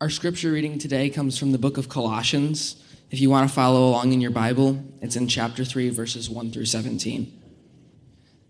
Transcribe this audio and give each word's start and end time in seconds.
Our 0.00 0.10
scripture 0.10 0.52
reading 0.52 0.78
today 0.78 1.10
comes 1.10 1.36
from 1.36 1.50
the 1.50 1.58
book 1.58 1.76
of 1.76 1.88
Colossians. 1.88 2.80
If 3.10 3.20
you 3.20 3.30
want 3.30 3.48
to 3.48 3.54
follow 3.54 3.88
along 3.88 4.12
in 4.12 4.20
your 4.20 4.30
Bible, 4.30 4.80
it's 5.00 5.16
in 5.16 5.26
chapter 5.26 5.64
3, 5.64 5.90
verses 5.90 6.30
1 6.30 6.52
through 6.52 6.66
17. 6.66 7.36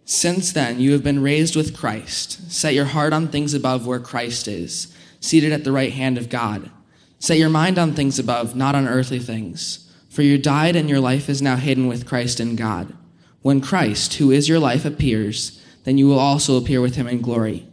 Since 0.04 0.52
then, 0.52 0.78
you 0.78 0.92
have 0.92 1.02
been 1.02 1.22
raised 1.22 1.56
with 1.56 1.74
Christ. 1.74 2.52
Set 2.52 2.74
your 2.74 2.84
heart 2.84 3.14
on 3.14 3.28
things 3.28 3.54
above 3.54 3.86
where 3.86 3.98
Christ 3.98 4.46
is, 4.46 4.94
seated 5.20 5.50
at 5.52 5.64
the 5.64 5.72
right 5.72 5.94
hand 5.94 6.18
of 6.18 6.28
God. 6.28 6.70
Set 7.18 7.38
your 7.38 7.48
mind 7.48 7.78
on 7.78 7.94
things 7.94 8.18
above, 8.18 8.54
not 8.54 8.74
on 8.74 8.86
earthly 8.86 9.18
things. 9.18 9.90
For 10.10 10.20
you 10.20 10.36
died, 10.36 10.76
and 10.76 10.86
your 10.86 11.00
life 11.00 11.30
is 11.30 11.40
now 11.40 11.56
hidden 11.56 11.86
with 11.86 12.06
Christ 12.06 12.40
in 12.40 12.56
God. 12.56 12.92
When 13.40 13.62
Christ, 13.62 14.12
who 14.14 14.30
is 14.30 14.50
your 14.50 14.58
life, 14.58 14.84
appears, 14.84 15.64
then 15.84 15.96
you 15.96 16.08
will 16.08 16.18
also 16.18 16.58
appear 16.58 16.82
with 16.82 16.96
him 16.96 17.08
in 17.08 17.22
glory. 17.22 17.66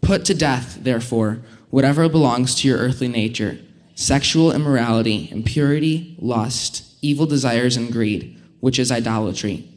Put 0.00 0.24
to 0.24 0.34
death, 0.34 0.78
therefore, 0.80 1.42
whatever 1.70 2.08
belongs 2.08 2.54
to 2.56 2.68
your 2.68 2.78
earthly 2.78 3.08
nature 3.08 3.58
sexual 3.94 4.52
immorality, 4.52 5.28
impurity, 5.32 6.14
lust, 6.20 6.84
evil 7.02 7.26
desires, 7.26 7.76
and 7.76 7.90
greed, 7.90 8.40
which 8.60 8.78
is 8.78 8.92
idolatry. 8.92 9.68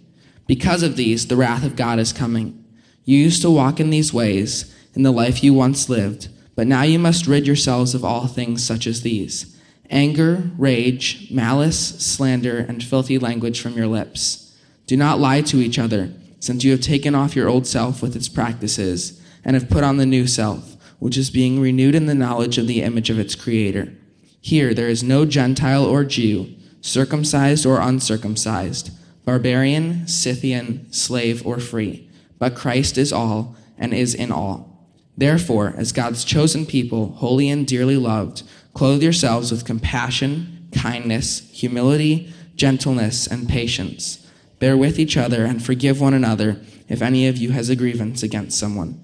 Because 0.45 0.83
of 0.83 0.95
these, 0.95 1.25
the 1.25 1.35
wrath 1.35 1.65
of 1.65 1.75
God 1.75 1.97
is 1.97 2.13
coming. 2.13 2.63
You 3.03 3.17
used 3.17 3.41
to 3.41 3.49
walk 3.49 3.79
in 3.79 3.89
these 3.89 4.13
ways 4.13 4.75
in 4.93 5.01
the 5.01 5.11
life 5.11 5.43
you 5.43 5.55
once 5.55 5.89
lived, 5.89 6.27
but 6.55 6.67
now 6.67 6.83
you 6.83 6.99
must 6.99 7.25
rid 7.25 7.47
yourselves 7.47 7.95
of 7.95 8.05
all 8.05 8.27
things 8.27 8.63
such 8.63 8.85
as 8.85 9.01
these 9.01 9.57
anger, 9.89 10.51
rage, 10.57 11.29
malice, 11.31 11.99
slander, 11.99 12.59
and 12.59 12.83
filthy 12.83 13.17
language 13.17 13.59
from 13.59 13.73
your 13.73 13.87
lips. 13.87 14.55
Do 14.85 14.95
not 14.95 15.19
lie 15.19 15.41
to 15.41 15.57
each 15.57 15.79
other, 15.79 16.13
since 16.39 16.63
you 16.63 16.71
have 16.71 16.81
taken 16.81 17.15
off 17.15 17.35
your 17.35 17.49
old 17.49 17.67
self 17.67 18.01
with 18.01 18.15
its 18.15 18.29
practices, 18.29 19.19
and 19.43 19.55
have 19.55 19.69
put 19.69 19.83
on 19.83 19.97
the 19.97 20.05
new 20.05 20.27
self 20.27 20.70
which 21.01 21.17
is 21.17 21.31
being 21.31 21.59
renewed 21.59 21.95
in 21.95 22.05
the 22.05 22.13
knowledge 22.13 22.59
of 22.59 22.67
the 22.67 22.83
image 22.83 23.09
of 23.09 23.17
its 23.17 23.33
creator. 23.33 23.91
Here 24.39 24.71
there 24.71 24.87
is 24.87 25.01
no 25.01 25.25
Gentile 25.25 25.83
or 25.83 26.03
Jew, 26.03 26.53
circumcised 26.79 27.65
or 27.65 27.81
uncircumcised, 27.81 28.91
barbarian, 29.25 30.07
Scythian, 30.07 30.85
slave, 30.93 31.43
or 31.43 31.57
free, 31.57 32.07
but 32.37 32.53
Christ 32.53 32.99
is 32.99 33.11
all 33.11 33.55
and 33.79 33.95
is 33.95 34.13
in 34.13 34.31
all. 34.31 34.87
Therefore, 35.17 35.73
as 35.75 35.91
God's 35.91 36.23
chosen 36.23 36.67
people, 36.67 37.13
holy 37.13 37.49
and 37.49 37.65
dearly 37.65 37.97
loved, 37.97 38.43
clothe 38.75 39.01
yourselves 39.01 39.51
with 39.51 39.65
compassion, 39.65 40.69
kindness, 40.71 41.49
humility, 41.51 42.31
gentleness, 42.55 43.25
and 43.25 43.49
patience. 43.49 44.23
Bear 44.59 44.77
with 44.77 44.99
each 44.99 45.17
other 45.17 45.45
and 45.45 45.65
forgive 45.65 45.99
one 45.99 46.13
another 46.13 46.61
if 46.87 47.01
any 47.01 47.27
of 47.27 47.37
you 47.37 47.53
has 47.53 47.69
a 47.69 47.75
grievance 47.75 48.21
against 48.21 48.59
someone. 48.59 49.03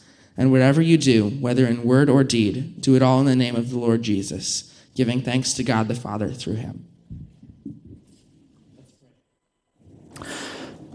and 0.37 0.51
whatever 0.51 0.81
you 0.81 0.97
do, 0.97 1.29
whether 1.29 1.65
in 1.65 1.83
word 1.83 2.09
or 2.09 2.23
deed, 2.23 2.81
do 2.81 2.95
it 2.95 3.01
all 3.01 3.19
in 3.19 3.25
the 3.25 3.35
name 3.35 3.55
of 3.55 3.69
the 3.69 3.77
Lord 3.77 4.03
Jesus, 4.03 4.73
giving 4.95 5.21
thanks 5.21 5.53
to 5.53 5.63
God 5.63 5.87
the 5.87 5.95
Father 5.95 6.29
through 6.29 6.55
him. 6.55 6.87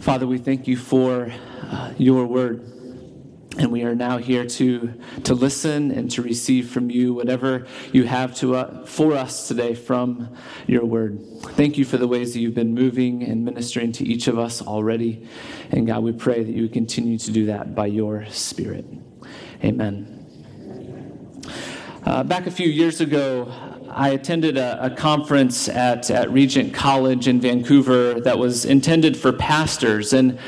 Father, 0.01 0.27
we 0.27 0.39
thank 0.39 0.69
you 0.69 0.77
for 0.77 1.33
uh, 1.63 1.93
your 1.99 2.27
word. 2.27 2.61
And 3.59 3.73
we 3.73 3.85
are 3.85 3.95
now 3.95 4.19
here 4.19 4.45
to, 4.47 4.93
to 5.25 5.35
listen 5.35 5.91
and 5.91 6.11
to 6.11 6.23
receive 6.23 6.71
from 6.71 6.91
you 6.91 7.15
whatever 7.15 7.67
you 7.91 8.05
have 8.05 8.35
to, 8.37 8.55
uh, 8.55 8.85
for 8.85 9.15
us 9.15 9.49
today 9.49 9.75
from 9.75 10.37
your 10.67 10.85
word. 10.85 11.21
Thank 11.41 11.79
you 11.79 11.87
for 11.87 11.97
the 11.97 12.07
ways 12.07 12.35
that 12.35 12.41
you've 12.41 12.55
been 12.55 12.75
moving 12.75 13.23
and 13.23 13.45
ministering 13.45 13.93
to 13.93 14.05
each 14.05 14.29
of 14.29 14.39
us 14.39 14.61
already. 14.61 15.27
And 15.71 15.87
God, 15.87 16.03
we 16.03 16.13
pray 16.13 16.45
that 16.45 16.53
you 16.53 16.69
continue 16.69 17.19
to 17.19 17.33
do 17.33 17.47
that 17.47 17.75
by 17.75 17.87
your 17.87 18.27
spirit. 18.27 18.85
Amen. 19.65 20.13
Uh, 22.05 22.23
back 22.23 22.47
a 22.47 22.51
few 22.51 22.69
years 22.69 23.01
ago, 23.01 23.51
I 23.89 24.11
attended 24.11 24.59
a, 24.59 24.85
a, 24.85 24.91
conference 24.91 25.71
at, 25.71 26.11
at 26.11 26.31
Regent 26.31 26.75
College 26.75 27.29
in 27.29 27.41
Vancouver 27.41 28.21
that 28.21 28.39
was 28.39 28.67
intended 28.67 29.17
for 29.17 29.33
pastors. 29.33 30.13
And 30.13 30.39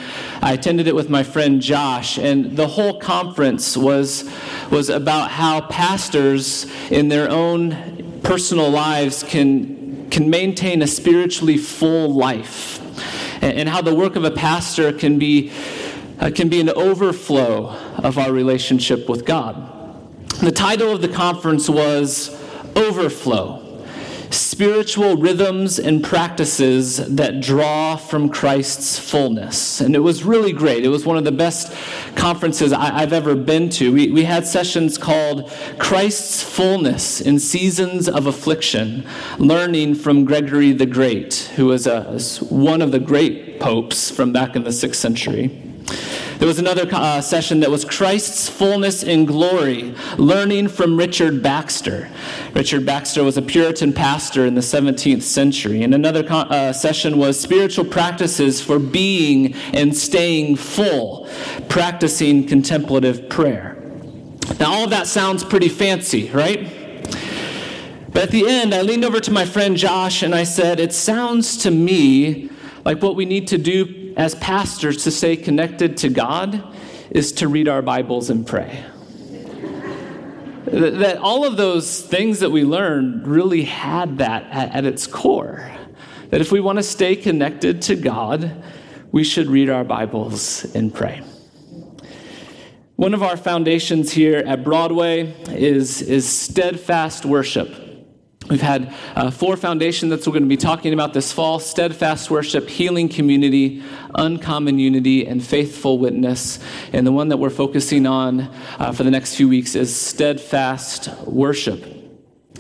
I 0.42 0.52
attended 0.52 0.86
it 0.86 0.94
with 0.94 1.08
my 1.08 1.22
friend 1.22 1.62
Josh. 1.62 2.18
And 2.18 2.56
the 2.56 2.66
whole 2.66 3.00
conference 3.00 3.74
was, 3.74 4.30
was 4.70 4.90
about 4.90 5.30
how 5.30 5.62
pastors, 5.62 6.66
in 6.90 7.08
their 7.08 7.30
own 7.30 8.20
personal 8.22 8.68
lives, 8.68 9.22
can, 9.22 10.10
can 10.10 10.28
maintain 10.28 10.82
a 10.82 10.86
spiritually 10.86 11.56
full 11.56 12.14
life. 12.14 12.78
And, 13.42 13.60
and 13.60 13.68
how 13.70 13.80
the 13.80 13.94
work 13.94 14.14
of 14.16 14.24
a 14.24 14.30
pastor 14.30 14.92
can 14.92 15.18
be 15.18 15.50
uh, 16.20 16.30
can 16.34 16.48
be 16.48 16.60
an 16.60 16.70
overflow 16.70 17.68
of 17.96 18.18
our 18.18 18.32
relationship 18.32 19.08
with 19.08 19.24
God. 19.24 19.74
The 20.40 20.52
title 20.52 20.92
of 20.92 21.02
the 21.02 21.08
conference 21.08 21.68
was 21.68 22.36
Overflow 22.76 23.68
Spiritual 24.30 25.16
Rhythms 25.16 25.78
and 25.78 26.02
Practices 26.04 26.96
That 27.14 27.40
Draw 27.40 27.96
from 27.96 28.28
Christ's 28.28 28.98
Fullness. 28.98 29.80
And 29.80 29.94
it 29.94 30.00
was 30.00 30.24
really 30.24 30.52
great. 30.52 30.84
It 30.84 30.88
was 30.88 31.06
one 31.06 31.16
of 31.16 31.24
the 31.24 31.32
best 31.32 31.72
conferences 32.14 32.72
I, 32.72 33.00
have 33.00 33.12
ever 33.12 33.34
been 33.34 33.70
to. 33.70 33.92
We, 33.92 34.10
we 34.10 34.24
had 34.24 34.46
sessions 34.46 34.98
called 34.98 35.50
Christ's 35.78 36.42
Fullness 36.42 37.20
in 37.20 37.38
Seasons 37.38 38.08
of 38.08 38.26
Affliction, 38.26 39.06
learning 39.38 39.94
from 39.94 40.24
Gregory 40.24 40.72
the 40.72 40.86
Great, 40.86 41.50
who 41.56 41.66
was 41.66 41.86
a, 41.86 42.18
one 42.44 42.82
of 42.82 42.92
the 42.92 43.00
great 43.00 43.60
popes 43.60 44.10
from 44.10 44.32
back 44.32 44.56
in 44.56 44.64
the 44.64 44.72
sixth 44.72 45.00
century. 45.00 45.67
There 46.38 46.46
was 46.46 46.60
another 46.60 46.88
uh, 46.92 47.20
session 47.20 47.58
that 47.60 47.70
was 47.70 47.84
Christ's 47.84 48.48
Fullness 48.48 49.02
in 49.02 49.24
Glory, 49.24 49.92
learning 50.18 50.68
from 50.68 50.96
Richard 50.96 51.42
Baxter. 51.42 52.08
Richard 52.54 52.86
Baxter 52.86 53.24
was 53.24 53.36
a 53.36 53.42
Puritan 53.42 53.92
pastor 53.92 54.46
in 54.46 54.54
the 54.54 54.60
17th 54.60 55.22
century. 55.22 55.82
And 55.82 55.92
another 55.92 56.24
uh, 56.30 56.72
session 56.72 57.18
was 57.18 57.40
Spiritual 57.40 57.86
Practices 57.86 58.62
for 58.62 58.78
Being 58.78 59.54
and 59.74 59.96
Staying 59.96 60.54
Full, 60.54 61.28
practicing 61.68 62.46
contemplative 62.46 63.28
prayer. 63.28 63.76
Now, 64.60 64.72
all 64.72 64.84
of 64.84 64.90
that 64.90 65.08
sounds 65.08 65.42
pretty 65.42 65.68
fancy, 65.68 66.30
right? 66.30 66.72
But 68.12 68.22
at 68.22 68.30
the 68.30 68.48
end, 68.48 68.76
I 68.76 68.82
leaned 68.82 69.04
over 69.04 69.18
to 69.18 69.32
my 69.32 69.44
friend 69.44 69.76
Josh 69.76 70.22
and 70.22 70.36
I 70.36 70.44
said, 70.44 70.78
It 70.78 70.94
sounds 70.94 71.56
to 71.64 71.72
me 71.72 72.48
like 72.84 73.02
what 73.02 73.16
we 73.16 73.24
need 73.24 73.48
to 73.48 73.58
do 73.58 74.07
as 74.18 74.34
pastors 74.34 75.04
to 75.04 75.10
stay 75.12 75.36
connected 75.36 75.96
to 75.98 76.08
God 76.08 76.62
is 77.10 77.32
to 77.32 77.46
read 77.46 77.68
our 77.68 77.80
Bibles 77.80 78.28
and 78.28 78.44
pray. 78.44 78.84
that 80.66 81.16
all 81.18 81.46
of 81.46 81.56
those 81.56 82.02
things 82.02 82.40
that 82.40 82.50
we 82.50 82.64
learned 82.64 83.26
really 83.26 83.62
had 83.62 84.18
that 84.18 84.42
at, 84.50 84.74
at 84.74 84.84
its 84.84 85.06
core. 85.06 85.70
That 86.28 86.42
if 86.42 86.52
we 86.52 86.60
want 86.60 86.76
to 86.76 86.82
stay 86.82 87.16
connected 87.16 87.80
to 87.82 87.96
God, 87.96 88.62
we 89.12 89.24
should 89.24 89.46
read 89.46 89.70
our 89.70 89.84
Bibles 89.84 90.66
and 90.74 90.92
pray. 90.92 91.22
One 92.96 93.14
of 93.14 93.22
our 93.22 93.36
foundations 93.36 94.12
here 94.12 94.38
at 94.38 94.64
Broadway 94.64 95.32
is, 95.48 96.02
is 96.02 96.28
steadfast 96.28 97.24
worship. 97.24 97.87
We've 98.48 98.62
had 98.62 98.94
uh, 99.14 99.30
four 99.30 99.56
foundations 99.56 100.10
that 100.10 100.26
we're 100.26 100.32
going 100.32 100.42
to 100.44 100.48
be 100.48 100.56
talking 100.56 100.94
about 100.94 101.12
this 101.12 101.32
fall 101.32 101.58
steadfast 101.58 102.30
worship, 102.30 102.68
healing 102.68 103.08
community, 103.08 103.82
uncommon 104.14 104.78
unity, 104.78 105.26
and 105.26 105.44
faithful 105.44 105.98
witness. 105.98 106.58
And 106.92 107.06
the 107.06 107.12
one 107.12 107.28
that 107.28 107.36
we're 107.36 107.50
focusing 107.50 108.06
on 108.06 108.40
uh, 108.78 108.92
for 108.92 109.04
the 109.04 109.10
next 109.10 109.34
few 109.34 109.48
weeks 109.48 109.74
is 109.74 109.94
steadfast 109.94 111.10
worship. 111.26 111.84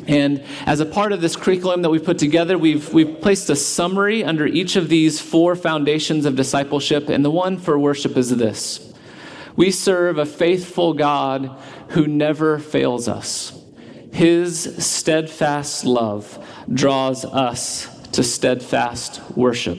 And 0.06 0.44
as 0.66 0.80
a 0.80 0.86
part 0.86 1.12
of 1.12 1.20
this 1.20 1.36
curriculum 1.36 1.82
that 1.82 1.90
we've 1.90 2.04
put 2.04 2.18
together, 2.18 2.58
we've, 2.58 2.92
we've 2.92 3.20
placed 3.20 3.48
a 3.50 3.56
summary 3.56 4.24
under 4.24 4.46
each 4.46 4.76
of 4.76 4.88
these 4.88 5.20
four 5.20 5.56
foundations 5.56 6.26
of 6.26 6.36
discipleship. 6.36 7.08
And 7.08 7.24
the 7.24 7.30
one 7.30 7.58
for 7.58 7.78
worship 7.78 8.16
is 8.16 8.34
this 8.36 8.92
We 9.56 9.70
serve 9.70 10.18
a 10.18 10.26
faithful 10.26 10.92
God 10.92 11.50
who 11.88 12.06
never 12.06 12.58
fails 12.58 13.08
us. 13.08 13.57
His 14.18 14.84
steadfast 14.84 15.84
love 15.84 16.44
draws 16.74 17.24
us 17.24 17.86
to 18.10 18.24
steadfast 18.24 19.20
worship. 19.36 19.78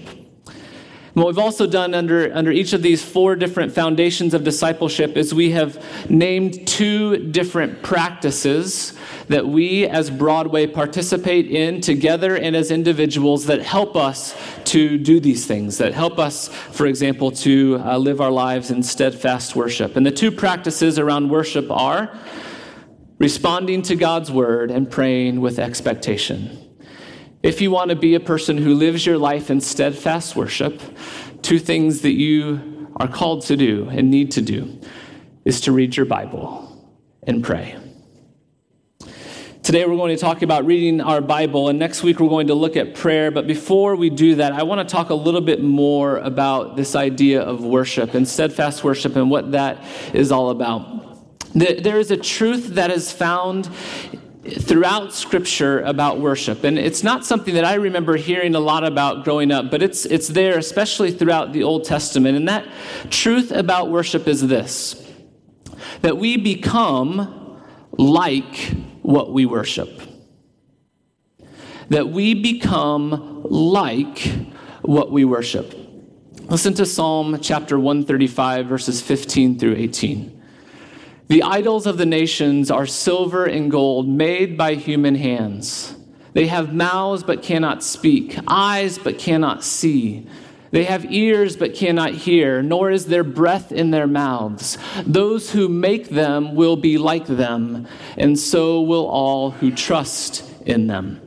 what 1.13 1.27
we've 1.27 1.37
also 1.37 1.67
done 1.67 1.93
under, 1.93 2.33
under 2.33 2.49
each 2.49 2.71
of 2.71 2.81
these 2.81 3.03
four 3.03 3.35
different 3.35 3.73
foundations 3.73 4.33
of 4.33 4.45
discipleship 4.45 5.17
is 5.17 5.33
we 5.33 5.51
have 5.51 5.83
named 6.09 6.65
two 6.65 7.17
different 7.17 7.83
practices 7.83 8.93
that 9.27 9.45
we 9.45 9.85
as 9.85 10.09
Broadway 10.09 10.67
participate 10.67 11.51
in 11.51 11.81
together 11.81 12.37
and 12.37 12.55
as 12.55 12.71
individuals 12.71 13.45
that 13.47 13.61
help 13.61 13.97
us 13.97 14.33
to 14.63 14.97
do 14.97 15.19
these 15.19 15.47
things, 15.47 15.79
that 15.79 15.93
help 15.93 16.17
us, 16.17 16.47
for 16.47 16.85
example, 16.85 17.29
to 17.31 17.81
uh, 17.83 17.97
live 17.97 18.21
our 18.21 18.31
lives 18.31 18.71
in 18.71 18.83
steadfast 18.83 19.57
worship. 19.57 19.97
And 19.97 20.05
the 20.05 20.11
two 20.11 20.31
practices 20.31 20.97
around 20.97 21.29
worship 21.29 21.69
are 21.69 22.17
responding 23.19 23.81
to 23.83 23.95
God's 23.95 24.31
word 24.31 24.71
and 24.71 24.89
praying 24.89 25.41
with 25.41 25.59
expectation. 25.59 26.57
If 27.43 27.61
you 27.61 27.69
want 27.69 27.89
to 27.89 27.95
be 27.95 28.15
a 28.15 28.19
person 28.19 28.57
who 28.57 28.73
lives 28.73 29.05
your 29.05 29.17
life 29.17 29.49
in 29.49 29.61
steadfast 29.61 30.35
worship, 30.35 30.81
two 31.41 31.59
things 31.59 32.01
that 32.01 32.13
you 32.13 32.87
are 32.95 33.07
called 33.07 33.45
to 33.45 33.57
do 33.57 33.87
and 33.89 34.09
need 34.09 34.31
to 34.31 34.41
do 34.41 34.79
is 35.45 35.61
to 35.61 35.71
read 35.71 35.95
your 35.95 36.05
Bible 36.05 36.65
and 37.23 37.43
pray. 37.43 37.77
Today 39.63 39.85
we're 39.85 39.97
going 39.97 40.15
to 40.15 40.19
talk 40.19 40.41
about 40.41 40.65
reading 40.65 40.99
our 40.99 41.21
Bible, 41.21 41.69
and 41.69 41.77
next 41.77 42.01
week 42.01 42.19
we're 42.19 42.29
going 42.29 42.47
to 42.47 42.55
look 42.55 42.75
at 42.75 42.95
prayer. 42.95 43.29
But 43.29 43.45
before 43.45 43.95
we 43.95 44.09
do 44.09 44.35
that, 44.35 44.53
I 44.53 44.63
want 44.63 44.87
to 44.87 44.91
talk 44.91 45.09
a 45.09 45.15
little 45.15 45.41
bit 45.41 45.61
more 45.61 46.17
about 46.17 46.75
this 46.75 46.95
idea 46.95 47.41
of 47.41 47.63
worship 47.63 48.13
and 48.13 48.27
steadfast 48.27 48.83
worship 48.83 49.15
and 49.15 49.29
what 49.29 49.51
that 49.51 49.83
is 50.13 50.31
all 50.31 50.49
about. 50.49 51.08
There 51.53 51.99
is 51.99 52.11
a 52.11 52.17
truth 52.17 52.75
that 52.75 52.91
is 52.91 53.11
found 53.11 53.69
throughout 54.43 55.13
scripture 55.13 55.81
about 55.81 56.19
worship. 56.19 56.63
And 56.63 56.77
it's 56.77 57.03
not 57.03 57.25
something 57.25 57.53
that 57.55 57.65
i 57.65 57.75
remember 57.75 58.15
hearing 58.15 58.55
a 58.55 58.59
lot 58.59 58.83
about 58.83 59.23
growing 59.23 59.51
up 59.51 59.69
but 59.69 59.83
it's 59.83 60.05
it's 60.05 60.29
there 60.29 60.57
especially 60.57 61.11
throughout 61.11 61.53
the 61.53 61.63
old 61.63 61.83
testament. 61.85 62.37
And 62.37 62.47
that 62.47 62.67
truth 63.09 63.51
about 63.51 63.89
worship 63.89 64.27
is 64.27 64.47
this 64.47 65.05
that 66.01 66.17
we 66.17 66.37
become 66.37 67.61
like 67.91 68.73
what 69.01 69.33
we 69.33 69.45
worship. 69.45 70.01
That 71.89 72.09
we 72.09 72.33
become 72.35 73.43
like 73.43 74.19
what 74.81 75.11
we 75.11 75.25
worship. 75.25 75.75
Listen 76.43 76.73
to 76.75 76.85
psalm 76.85 77.39
chapter 77.41 77.77
135 77.77 78.67
verses 78.67 79.01
15 79.01 79.59
through 79.59 79.75
18 79.75 80.38
the 81.29 81.43
idols 81.43 81.85
of 81.85 81.97
the 81.97 82.07
nations 82.07 82.71
are 82.71 82.87
silver 82.87 83.45
and 83.45 83.69
gold 83.69 84.09
made 84.09 84.57
by 84.57 84.73
human 84.73 85.13
hands. 85.13 85.95
They 86.33 86.47
have 86.47 86.73
mouths 86.73 87.21
but 87.21 87.43
cannot 87.43 87.83
speak, 87.83 88.37
eyes 88.47 88.97
but 88.97 89.19
cannot 89.19 89.63
see. 89.63 90.27
They 90.71 90.85
have 90.85 91.11
ears 91.11 91.55
but 91.55 91.75
cannot 91.75 92.13
hear, 92.13 92.63
nor 92.63 92.89
is 92.89 93.05
there 93.05 93.23
breath 93.23 93.71
in 93.71 93.91
their 93.91 94.07
mouths. 94.07 94.79
Those 95.05 95.51
who 95.51 95.69
make 95.69 96.09
them 96.09 96.55
will 96.55 96.75
be 96.75 96.97
like 96.97 97.27
them, 97.27 97.87
and 98.17 98.37
so 98.37 98.81
will 98.81 99.07
all 99.07 99.51
who 99.51 99.71
trust 99.71 100.43
in 100.65 100.87
them. 100.87 101.21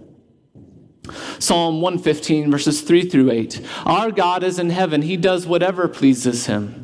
Psalm 1.38 1.80
115, 1.80 2.50
verses 2.50 2.80
3 2.82 3.08
through 3.08 3.30
8. 3.30 3.60
Our 3.84 4.10
God 4.10 4.42
is 4.42 4.58
in 4.58 4.70
heaven, 4.70 5.02
He 5.02 5.16
does 5.16 5.46
whatever 5.46 5.86
pleases 5.86 6.46
Him. 6.46 6.81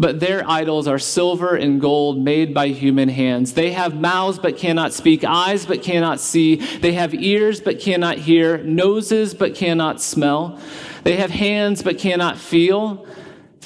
But 0.00 0.20
their 0.20 0.48
idols 0.48 0.86
are 0.86 1.00
silver 1.00 1.56
and 1.56 1.80
gold 1.80 2.18
made 2.18 2.54
by 2.54 2.68
human 2.68 3.08
hands. 3.08 3.54
They 3.54 3.72
have 3.72 4.00
mouths 4.00 4.38
but 4.38 4.56
cannot 4.56 4.92
speak, 4.92 5.24
eyes 5.24 5.66
but 5.66 5.82
cannot 5.82 6.20
see. 6.20 6.56
They 6.78 6.92
have 6.92 7.12
ears 7.14 7.60
but 7.60 7.80
cannot 7.80 8.18
hear, 8.18 8.58
noses 8.58 9.34
but 9.34 9.56
cannot 9.56 10.00
smell. 10.00 10.58
They 11.02 11.16
have 11.16 11.30
hands 11.30 11.82
but 11.82 11.98
cannot 11.98 12.38
feel 12.38 13.04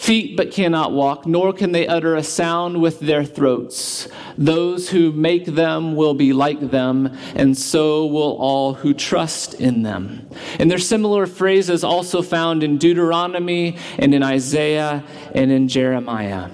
feet 0.03 0.37
but 0.37 0.51
cannot 0.51 0.91
walk, 0.91 1.27
nor 1.27 1.53
can 1.53 1.71
they 1.71 1.87
utter 1.87 2.17
a 2.17 2.25
sound 2.25 2.83
with 2.83 2.99
their 2.99 3.25
throats. 3.25 4.09
Those 4.37 4.89
who 4.89 5.13
make 5.13 5.45
them 5.45 5.95
will 5.95 6.15
be 6.15 6.33
like 6.33 6.73
them, 6.73 7.17
and 7.37 7.57
so 7.57 8.07
will 8.07 8.37
all 8.39 8.75
who 8.75 8.95
trust 8.95 9.55
in 9.55 9.83
them. 9.83 10.29
And 10.59 10.69
there's 10.69 10.89
similar 10.89 11.27
phrases 11.27 11.85
also 11.85 12.21
found 12.21 12.65
in 12.65 12.79
Deuteronomy 12.79 13.77
and 13.97 14.13
in 14.13 14.25
Isaiah 14.25 15.05
and 15.37 15.53
in 15.53 15.69
Jeremiah. 15.69 16.51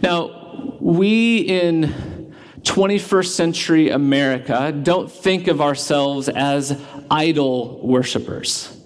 Now, 0.00 0.76
we 0.80 1.38
in 1.38 2.32
21st 2.62 3.34
century 3.34 3.90
America 3.90 4.70
don't 4.70 5.10
think 5.10 5.48
of 5.48 5.60
ourselves 5.60 6.28
as 6.28 6.80
idol 7.10 7.84
worshippers. 7.84 8.79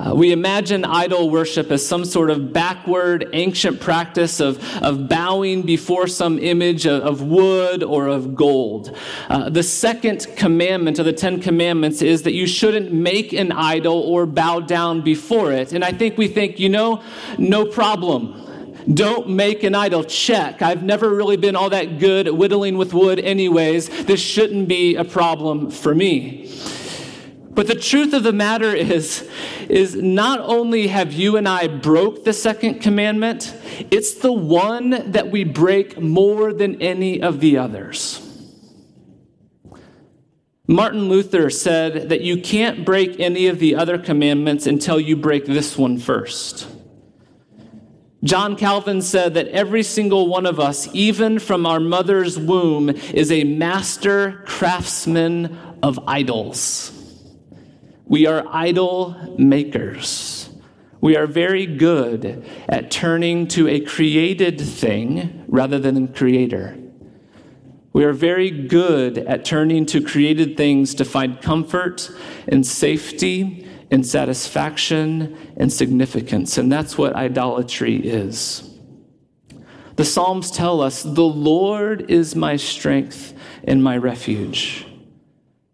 Uh, 0.00 0.14
we 0.14 0.32
imagine 0.32 0.82
idol 0.82 1.28
worship 1.28 1.70
as 1.70 1.86
some 1.86 2.06
sort 2.06 2.30
of 2.30 2.54
backward, 2.54 3.28
ancient 3.34 3.78
practice 3.80 4.40
of, 4.40 4.58
of 4.82 5.10
bowing 5.10 5.60
before 5.60 6.06
some 6.06 6.38
image 6.38 6.86
of, 6.86 7.02
of 7.02 7.20
wood 7.20 7.82
or 7.82 8.06
of 8.06 8.34
gold. 8.34 8.96
Uh, 9.28 9.50
the 9.50 9.62
second 9.62 10.26
commandment 10.36 10.98
of 10.98 11.04
the 11.04 11.12
Ten 11.12 11.38
Commandments 11.38 12.00
is 12.00 12.22
that 12.22 12.32
you 12.32 12.46
shouldn't 12.46 12.90
make 12.92 13.34
an 13.34 13.52
idol 13.52 14.00
or 14.00 14.24
bow 14.24 14.60
down 14.60 15.02
before 15.02 15.52
it. 15.52 15.74
And 15.74 15.84
I 15.84 15.92
think 15.92 16.16
we 16.16 16.28
think, 16.28 16.58
you 16.58 16.70
know, 16.70 17.02
no 17.36 17.66
problem. 17.66 18.36
Don't 18.94 19.28
make 19.28 19.62
an 19.64 19.74
idol. 19.74 20.02
Check. 20.04 20.62
I've 20.62 20.82
never 20.82 21.10
really 21.10 21.36
been 21.36 21.56
all 21.56 21.68
that 21.68 21.98
good 21.98 22.26
at 22.26 22.34
whittling 22.34 22.78
with 22.78 22.94
wood, 22.94 23.18
anyways. 23.20 24.06
This 24.06 24.20
shouldn't 24.20 24.66
be 24.66 24.96
a 24.96 25.04
problem 25.04 25.70
for 25.70 25.94
me. 25.94 26.50
But 27.50 27.66
the 27.66 27.74
truth 27.74 28.14
of 28.14 28.22
the 28.22 28.32
matter 28.32 28.74
is, 28.74 29.28
is 29.68 29.96
not 29.96 30.38
only 30.40 30.86
have 30.86 31.12
you 31.12 31.36
and 31.36 31.48
I 31.48 31.66
broke 31.66 32.24
the 32.24 32.32
second 32.32 32.80
commandment, 32.80 33.54
it's 33.90 34.14
the 34.14 34.32
one 34.32 35.10
that 35.10 35.30
we 35.30 35.42
break 35.42 36.00
more 36.00 36.52
than 36.52 36.80
any 36.80 37.20
of 37.20 37.40
the 37.40 37.58
others. 37.58 38.26
Martin 40.68 41.08
Luther 41.08 41.50
said 41.50 42.10
that 42.10 42.20
you 42.20 42.40
can't 42.40 42.84
break 42.84 43.18
any 43.18 43.48
of 43.48 43.58
the 43.58 43.74
other 43.74 43.98
commandments 43.98 44.68
until 44.68 45.00
you 45.00 45.16
break 45.16 45.44
this 45.44 45.76
one 45.76 45.98
first. 45.98 46.68
John 48.22 48.54
Calvin 48.54 49.02
said 49.02 49.34
that 49.34 49.48
every 49.48 49.82
single 49.82 50.28
one 50.28 50.46
of 50.46 50.60
us, 50.60 50.88
even 50.92 51.40
from 51.40 51.66
our 51.66 51.80
mother's 51.80 52.38
womb, 52.38 52.90
is 52.90 53.32
a 53.32 53.42
master 53.42 54.44
craftsman 54.46 55.58
of 55.82 55.98
idols. 56.06 56.99
We 58.10 58.26
are 58.26 58.44
idol 58.50 59.36
makers. 59.38 60.50
We 61.00 61.16
are 61.16 61.28
very 61.28 61.64
good 61.64 62.44
at 62.68 62.90
turning 62.90 63.46
to 63.48 63.68
a 63.68 63.78
created 63.78 64.60
thing 64.60 65.44
rather 65.46 65.78
than 65.78 66.12
creator. 66.12 66.76
We 67.92 68.02
are 68.02 68.12
very 68.12 68.50
good 68.50 69.16
at 69.16 69.44
turning 69.44 69.86
to 69.86 70.02
created 70.02 70.56
things 70.56 70.92
to 70.96 71.04
find 71.04 71.40
comfort 71.40 72.10
and 72.48 72.66
safety 72.66 73.64
and 73.92 74.04
satisfaction 74.04 75.36
and 75.56 75.72
significance. 75.72 76.58
And 76.58 76.70
that's 76.70 76.98
what 76.98 77.14
idolatry 77.14 77.94
is. 77.94 78.68
The 79.94 80.04
Psalms 80.04 80.50
tell 80.50 80.80
us 80.80 81.04
the 81.04 81.22
Lord 81.22 82.10
is 82.10 82.34
my 82.34 82.56
strength 82.56 83.34
and 83.62 83.84
my 83.84 83.96
refuge. 83.96 84.84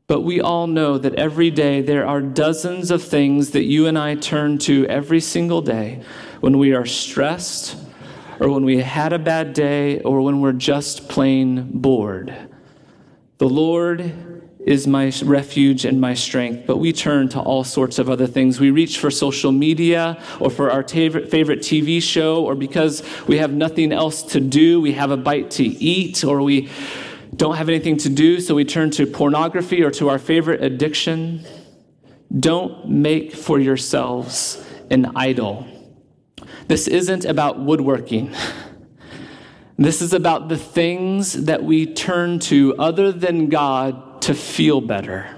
But 0.09 0.21
we 0.21 0.41
all 0.41 0.69
know 0.69 0.99
that 0.99 1.17
every 1.17 1.51
day 1.51 1.81
there 1.81 2.07
are 2.07 2.21
dozens 2.21 2.91
of 2.93 3.03
things 3.03 3.51
that 3.51 3.65
you 3.65 3.87
and 3.87 3.99
I 3.99 4.15
turn 4.15 4.59
to 4.59 4.87
every 4.87 5.21
single 5.21 5.63
day 5.63 6.03
when 6.41 6.59
we 6.59 6.75
are 6.75 6.87
stressed 6.87 7.77
or 8.39 8.49
when 8.51 8.65
we 8.65 8.79
had 8.79 9.13
a 9.13 9.19
bad 9.19 9.53
day 9.53 10.01
or 10.01 10.21
when 10.21 10.41
we're 10.41 10.53
just 10.53 11.09
plain 11.09 11.71
bored. 11.73 12.33
The 13.39 13.49
Lord 13.49 14.15
is 14.61 14.87
my 14.87 15.13
refuge 15.25 15.85
and 15.85 16.01
my 16.01 16.15
strength, 16.15 16.67
but 16.67 16.79
we 16.79 16.93
turn 16.93 17.29
to 17.31 17.41
all 17.41 17.65
sorts 17.65 17.99
of 17.99 18.09
other 18.09 18.27
things. 18.27 18.59
We 18.59 18.71
reach 18.71 18.99
for 18.99 19.11
social 19.11 19.53
media 19.53 20.23
or 20.41 20.51
for 20.51 20.71
our 20.71 20.87
favorite, 20.87 21.31
TV 21.31 22.03
show, 22.03 22.45
or 22.45 22.55
because 22.55 23.03
we 23.27 23.39
have 23.39 23.53
nothing 23.53 23.93
else 23.93 24.23
to 24.23 24.41
do, 24.41 24.81
we 24.81 24.93
have 24.93 25.11
a 25.11 25.17
bite 25.17 25.53
to 25.53 25.65
eat, 25.65 26.25
or 26.25 26.43
we 26.43 26.69
don't 27.35 27.57
have 27.57 27.69
anything 27.69 27.97
to 27.99 28.09
do, 28.09 28.41
so 28.41 28.55
we 28.55 28.65
turn 28.65 28.91
to 28.93 29.07
pornography 29.07 29.83
or 29.83 29.91
to 29.93 30.09
our 30.09 30.19
favorite 30.19 30.63
addiction. 30.63 31.45
Don't 32.39 32.89
make 32.89 33.35
for 33.35 33.59
yourselves 33.59 34.65
an 34.91 35.13
idol. 35.17 35.67
This 36.69 36.89
isn't 36.89 37.25
about 37.25 37.59
woodworking. 37.59 38.35
This 39.79 40.01
is 40.01 40.15
about 40.15 40.49
the 40.49 40.57
things 40.57 41.35
that 41.35 41.63
we 41.63 41.85
turn 41.85 42.39
to 42.39 42.75
other 42.79 43.13
than 43.13 43.51
God 43.51 44.23
to 44.23 44.33
feel 44.33 44.81
better 44.81 45.36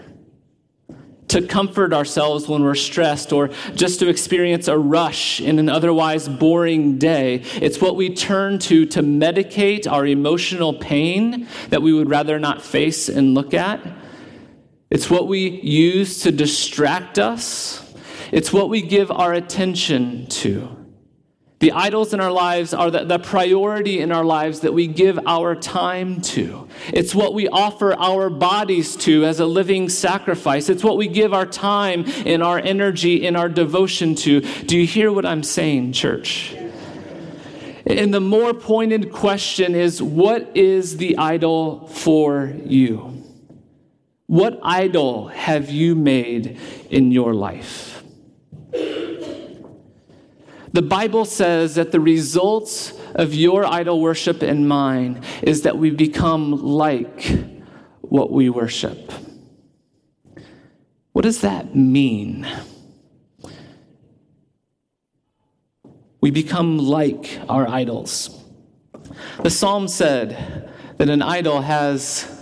to 1.29 1.43
comfort 1.43 1.93
ourselves 1.93 2.49
when 2.49 2.63
we're 2.63 2.75
stressed 2.75 3.33
or 3.33 3.49
just 3.75 4.01
to 4.01 4.09
experience 4.09 4.67
a 4.69 4.79
rush 4.79 5.41
in 5.41 5.59
an 5.59 5.69
otherwise 5.69 6.29
boring 6.29 6.99
day. 6.99 7.43
It's 7.57 7.81
what 7.81 7.97
we 7.97 8.15
turn 8.15 8.59
to 8.61 8.87
to 8.87 9.03
medicate 9.03 9.91
our 9.91 10.07
emotional 10.07 10.75
pain 10.75 11.47
that 11.71 11.83
we 11.83 11.93
would 11.93 12.09
rather 12.09 12.39
not 12.39 12.63
face 12.63 13.09
and 13.09 13.35
look 13.35 13.55
at. 13.55 13.81
It's 14.91 15.11
what 15.11 15.29
we 15.29 15.61
use 15.61 16.23
to 16.23 16.33
distract 16.33 17.19
us. 17.19 17.85
It's 18.33 18.53
what 18.53 18.71
we 18.71 18.83
give 18.83 19.11
our 19.11 19.33
attention 19.33 20.27
to. 20.29 20.88
The 21.61 21.73
idols 21.73 22.15
in 22.15 22.21
our 22.21 22.31
lives 22.31 22.73
are 22.73 22.89
the, 22.89 23.05
the, 23.05 23.19
priority 23.19 23.99
in 23.99 24.13
our 24.13 24.25
lives 24.25 24.61
that 24.61 24.73
we 24.73 24.87
give 24.87 25.19
our 25.27 25.57
time 25.57 26.21
to. 26.21 26.69
It's 26.93 27.17
what 27.17 27.35
we 27.35 27.49
offer 27.49 27.95
our 27.95 28.31
bodies 28.31 28.95
to 28.99 29.25
as 29.25 29.41
a 29.41 29.47
living 29.47 29.89
sacrifice. 29.89 30.69
It's 30.69 30.85
what 30.85 30.97
we 30.97 31.09
give 31.09 31.35
our 31.35 31.47
time 31.47 32.05
and 32.25 32.45
our 32.45 32.61
energy 32.61 33.27
and 33.27 33.37
our 33.37 33.49
devotion 33.49 34.15
to. 34.17 34.41
Do 34.41 34.79
you 34.79 34.87
hear 34.87 35.11
what 35.11 35.27
I'm 35.27 35.43
saying, 35.43 35.95
church? 35.95 36.55
And 37.85 38.15
the 38.15 38.21
more 38.21 38.55
pointed 38.55 39.11
question 39.11 39.75
is 39.75 40.01
what 40.01 40.57
is 40.57 40.99
the 40.99 41.19
idol 41.19 41.89
for 41.89 42.55
you? 42.65 43.25
What 44.27 44.61
idol 44.63 45.29
have 45.29 45.71
you 45.71 45.97
made 45.97 46.61
in 46.91 47.11
your 47.11 47.35
life? 47.35 47.98
The 50.79 50.83
Bible 50.83 51.25
says 51.25 51.75
that 51.75 51.91
the 51.91 51.99
results 51.99 52.93
of 53.17 53.35
your 53.35 53.67
idol 53.67 54.01
worship 54.01 54.43
and 54.43 54.69
mine 54.69 55.25
is 55.43 55.63
that 55.63 55.77
we 55.77 55.91
become 55.91 56.53
like 56.53 57.37
what 58.01 58.31
we 58.31 58.49
worship. 58.49 59.13
What 61.11 61.23
does 61.23 61.41
that 61.41 61.75
mean? 61.75 62.47
We 66.21 66.31
become 66.31 66.79
like 66.79 67.41
our 67.49 67.67
idols. 67.67 68.41
The 69.43 69.51
psalm 69.51 69.89
said 69.89 70.71
that 70.97 71.09
an 71.11 71.23
idol 71.23 71.61
has 71.61 72.38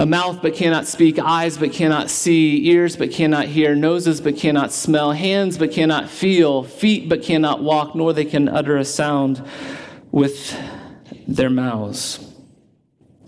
a 0.00 0.06
mouth 0.06 0.40
but 0.40 0.54
cannot 0.54 0.86
speak, 0.86 1.18
eyes 1.18 1.58
but 1.58 1.74
cannot 1.74 2.08
see, 2.08 2.66
ears 2.70 2.96
but 2.96 3.10
cannot 3.10 3.44
hear, 3.44 3.74
noses 3.74 4.22
but 4.22 4.34
cannot 4.34 4.72
smell, 4.72 5.12
hands 5.12 5.58
but 5.58 5.70
cannot 5.70 6.08
feel, 6.08 6.62
feet 6.62 7.06
but 7.06 7.22
cannot 7.22 7.62
walk, 7.62 7.94
nor 7.94 8.14
they 8.14 8.24
can 8.24 8.48
utter 8.48 8.78
a 8.78 8.84
sound 8.86 9.46
with 10.10 10.58
their 11.28 11.50
mouths. 11.50 12.18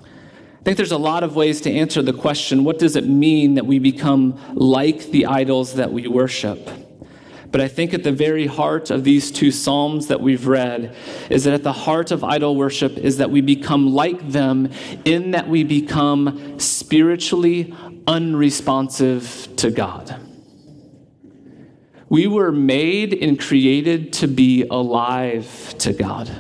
I 0.03 0.65
think 0.65 0.79
there's 0.79 0.93
a 0.93 0.97
lot 0.97 1.23
of 1.23 1.37
ways 1.37 1.61
to 1.61 1.71
answer 1.71 2.01
the 2.01 2.15
question 2.15 2.65
what 2.65 2.79
does 2.79 2.97
it 2.97 3.07
mean 3.07 3.57
that 3.57 3.67
we 3.67 3.79
become 3.79 4.41
like 4.55 5.11
the 5.11 5.27
idols 5.27 5.75
that 5.75 5.93
we 5.93 6.09
worship? 6.09 6.71
But 7.53 7.61
I 7.61 7.69
think 7.69 7.93
at 7.93 8.03
the 8.03 8.13
very 8.13 8.47
heart 8.47 8.91
of 8.91 9.05
these 9.05 9.31
two 9.31 9.51
Psalms 9.51 10.07
that 10.07 10.23
we've 10.23 10.47
read 10.47 10.97
is 11.29 11.45
that 11.45 11.53
at 11.53 11.63
the 11.63 11.73
heart 11.73 12.11
of 12.11 12.25
idol 12.25 12.57
worship 12.57 12.97
is 12.97 13.19
that 13.19 13.31
we 13.31 13.43
become 13.43 13.93
like 13.93 14.27
them 14.31 14.71
in 15.05 15.33
that 15.33 15.49
we 15.49 15.63
become 15.63 16.59
spiritually 16.59 17.75
unresponsive 18.07 19.49
to 19.57 19.71
God. 19.71 20.19
We 22.09 22.27
were 22.27 22.53
made 22.53 23.15
and 23.15 23.39
created 23.39 24.15
to 24.15 24.29
be 24.29 24.65
alive 24.71 25.75
to 25.79 25.93
God. 25.93 26.31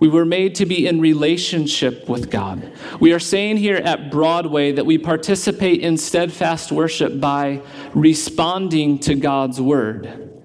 We 0.00 0.08
were 0.08 0.24
made 0.24 0.54
to 0.56 0.66
be 0.66 0.86
in 0.86 1.00
relationship 1.00 2.08
with 2.08 2.30
God. 2.30 2.72
We 3.00 3.12
are 3.12 3.18
saying 3.18 3.56
here 3.56 3.76
at 3.76 4.10
Broadway 4.10 4.72
that 4.72 4.86
we 4.86 4.96
participate 4.96 5.80
in 5.80 5.96
steadfast 5.96 6.70
worship 6.70 7.20
by 7.20 7.62
responding 7.94 9.00
to 9.00 9.16
God's 9.16 9.60
word. 9.60 10.40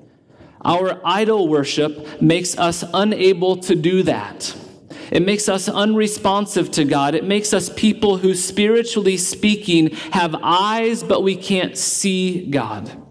Our 0.65 0.99
idol 1.05 1.47
worship 1.47 2.21
makes 2.21 2.57
us 2.57 2.83
unable 2.93 3.57
to 3.57 3.75
do 3.75 4.03
that. 4.03 4.55
It 5.11 5.23
makes 5.23 5.47
us 5.47 5.69
unresponsive 5.69 6.71
to 6.71 6.85
God. 6.85 7.13
It 7.13 7.25
makes 7.25 7.53
us 7.53 7.69
people 7.69 8.17
who, 8.17 8.33
spiritually 8.33 9.17
speaking, 9.17 9.89
have 10.11 10.35
eyes, 10.41 11.03
but 11.03 11.21
we 11.21 11.35
can't 11.35 11.77
see 11.77 12.49
God. 12.49 13.02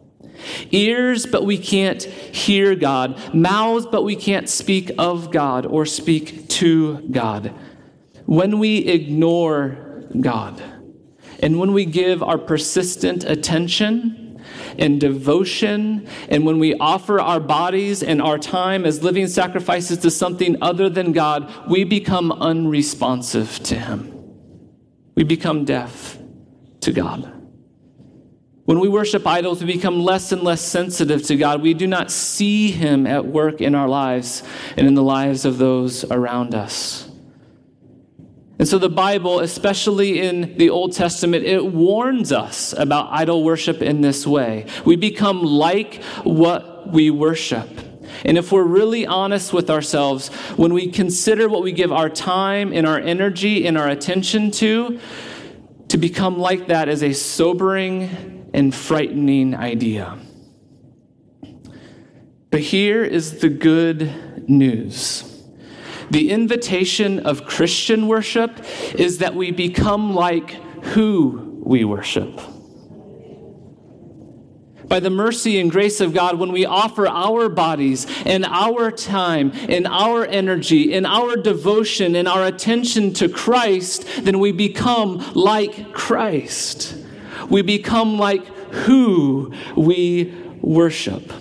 Ears, 0.71 1.27
but 1.27 1.45
we 1.45 1.59
can't 1.59 2.03
hear 2.03 2.75
God. 2.75 3.35
Mouths, 3.35 3.87
but 3.87 4.03
we 4.03 4.17
can't 4.17 4.49
speak 4.49 4.91
of 4.99 5.31
God 5.31 5.67
or 5.67 5.87
speak 5.87 6.49
to 6.51 6.99
God. 7.11 7.55
When 8.27 8.59
we 8.59 8.79
ignore 8.79 10.05
God 10.21 10.63
and 11.41 11.59
when 11.59 11.73
we 11.73 11.85
give 11.85 12.23
our 12.23 12.39
persistent 12.39 13.25
attention 13.25 14.41
and 14.79 15.01
devotion, 15.01 16.07
and 16.29 16.47
when 16.47 16.59
we 16.59 16.75
offer 16.75 17.21
our 17.21 17.41
bodies 17.41 18.03
and 18.03 18.23
our 18.23 18.39
time 18.39 18.85
as 18.85 19.03
living 19.03 19.27
sacrifices 19.27 19.99
to 19.99 20.11
something 20.11 20.57
other 20.63 20.89
than 20.89 21.13
God, 21.13 21.53
we 21.69 21.85
become 21.85 22.33
unresponsive 22.33 23.59
to 23.65 23.79
Him. 23.79 24.13
We 25.15 25.25
become 25.25 25.65
deaf 25.65 26.19
to 26.81 26.93
God. 26.93 27.32
When 28.73 28.81
we 28.81 28.89
worship 28.89 29.27
idols, 29.27 29.63
we 29.63 29.71
become 29.71 30.03
less 30.03 30.33
and 30.33 30.43
less 30.43 30.63
sensitive 30.63 31.23
to 31.25 31.37
God. 31.37 31.61
We 31.61 31.75
do 31.75 31.87
not 31.87 32.11
see 32.11 32.71
Him 32.71 33.07
at 33.07 33.27
work 33.27 33.61
in 33.61 33.75
our 33.75 33.87
lives 33.87 34.43
and 34.79 34.87
in 34.87 34.95
the 34.95 35.03
lives 35.03 35.45
of 35.45 35.59
those 35.59 36.05
around 36.05 36.55
us. 36.55 37.07
And 38.59 38.67
so 38.67 38.79
the 38.79 38.89
Bible, 38.89 39.41
especially 39.41 40.23
in 40.23 40.57
the 40.57 40.71
Old 40.71 40.95
Testament, 40.95 41.45
it 41.45 41.67
warns 41.67 42.33
us 42.33 42.73
about 42.73 43.09
idol 43.11 43.45
worship 43.45 43.83
in 43.83 44.01
this 44.01 44.27
way. 44.27 44.65
We 44.87 44.97
become 44.97 45.43
like 45.43 46.03
what 46.25 46.89
we 46.91 47.11
worship. 47.11 47.69
And 48.25 48.39
if 48.39 48.53
we're 48.53 48.65
really 48.65 49.05
honest 49.07 49.53
with 49.53 49.69
ourselves, 49.69 50.29
when 50.57 50.73
we 50.73 50.91
consider 50.91 51.47
what 51.47 51.63
we 51.63 51.73
give 51.73 51.93
our 51.93 52.09
time 52.09 52.73
and 52.73 52.87
our 52.87 52.99
energy 52.99 53.67
and 53.67 53.77
our 53.77 53.91
attention 53.91 54.51
to, 54.53 54.99
to 55.89 55.99
become 55.99 56.39
like 56.39 56.69
that 56.69 56.89
is 56.89 57.03
a 57.03 57.13
sobering 57.13 58.42
and 58.53 58.75
frightening 58.75 59.55
idea. 59.55 60.19
But 62.51 62.61
here 62.61 63.03
is 63.03 63.41
the 63.41 63.49
good 63.49 64.49
news. 64.49 65.29
The 66.11 66.31
invitation 66.31 67.21
of 67.21 67.47
Christian 67.47 68.07
worship 68.07 68.61
is 68.95 69.19
that 69.19 69.35
we 69.35 69.51
become 69.51 70.15
like 70.15 70.51
who 70.85 71.63
we 71.65 71.85
worship. 71.85 72.39
By 74.85 75.01
the 75.01 75.09
mercy 75.09 75.59
and 75.59 75.71
grace 75.71 76.03
of 76.03 76.13
God, 76.13 76.39
when 76.39 76.53
we 76.53 76.67
offer 76.67 77.09
our 77.09 77.49
bodies 77.49 78.07
and 78.27 78.45
our 78.45 78.91
time 78.91 79.53
and 79.55 79.87
our 79.87 80.27
energy 80.27 80.93
and 80.93 81.07
our 81.07 81.37
devotion 81.37 82.15
and 82.15 82.29
our 82.29 82.47
attention 82.47 83.15
to 83.15 83.31
Christ, 83.31 84.07
then 84.21 84.39
we 84.39 84.53
become 84.53 85.33
like 85.35 85.95
Christ 85.95 87.02
we 87.49 87.63
become 87.63 88.19
like 88.19 88.45
who 88.47 89.53
we 89.77 90.35
worship. 90.61 91.33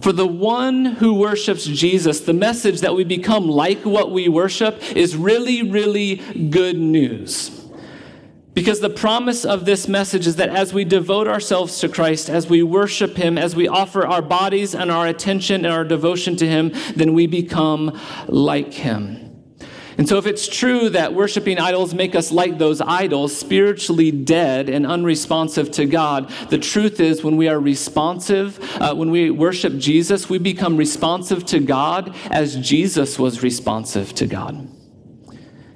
For 0.00 0.12
the 0.12 0.26
one 0.26 0.84
who 0.84 1.14
worships 1.14 1.64
Jesus, 1.64 2.20
the 2.20 2.32
message 2.32 2.80
that 2.80 2.94
we 2.94 3.04
become 3.04 3.48
like 3.48 3.84
what 3.84 4.10
we 4.10 4.28
worship 4.28 4.82
is 4.96 5.16
really, 5.16 5.62
really 5.62 6.16
good 6.50 6.78
news. 6.78 7.54
Because 8.54 8.80
the 8.80 8.90
promise 8.90 9.44
of 9.44 9.66
this 9.66 9.86
message 9.86 10.26
is 10.26 10.36
that 10.36 10.48
as 10.48 10.74
we 10.74 10.84
devote 10.84 11.28
ourselves 11.28 11.78
to 11.78 11.88
Christ, 11.88 12.28
as 12.28 12.48
we 12.48 12.60
worship 12.62 13.16
Him, 13.16 13.38
as 13.38 13.54
we 13.54 13.68
offer 13.68 14.04
our 14.04 14.22
bodies 14.22 14.74
and 14.74 14.90
our 14.90 15.06
attention 15.06 15.64
and 15.64 15.72
our 15.72 15.84
devotion 15.84 16.34
to 16.36 16.46
Him, 16.46 16.72
then 16.96 17.14
we 17.14 17.28
become 17.28 17.96
like 18.26 18.74
Him. 18.74 19.27
And 19.98 20.08
so, 20.08 20.16
if 20.16 20.26
it's 20.26 20.46
true 20.46 20.88
that 20.90 21.12
worshiping 21.12 21.58
idols 21.58 21.92
make 21.92 22.14
us 22.14 22.30
like 22.30 22.56
those 22.56 22.80
idols, 22.80 23.36
spiritually 23.36 24.12
dead 24.12 24.68
and 24.68 24.86
unresponsive 24.86 25.72
to 25.72 25.86
God, 25.86 26.30
the 26.50 26.58
truth 26.58 27.00
is 27.00 27.24
when 27.24 27.36
we 27.36 27.48
are 27.48 27.58
responsive, 27.58 28.60
uh, 28.80 28.94
when 28.94 29.10
we 29.10 29.32
worship 29.32 29.76
Jesus, 29.76 30.30
we 30.30 30.38
become 30.38 30.76
responsive 30.76 31.44
to 31.46 31.58
God 31.58 32.14
as 32.30 32.54
Jesus 32.56 33.18
was 33.18 33.42
responsive 33.42 34.14
to 34.14 34.26
God. 34.28 34.68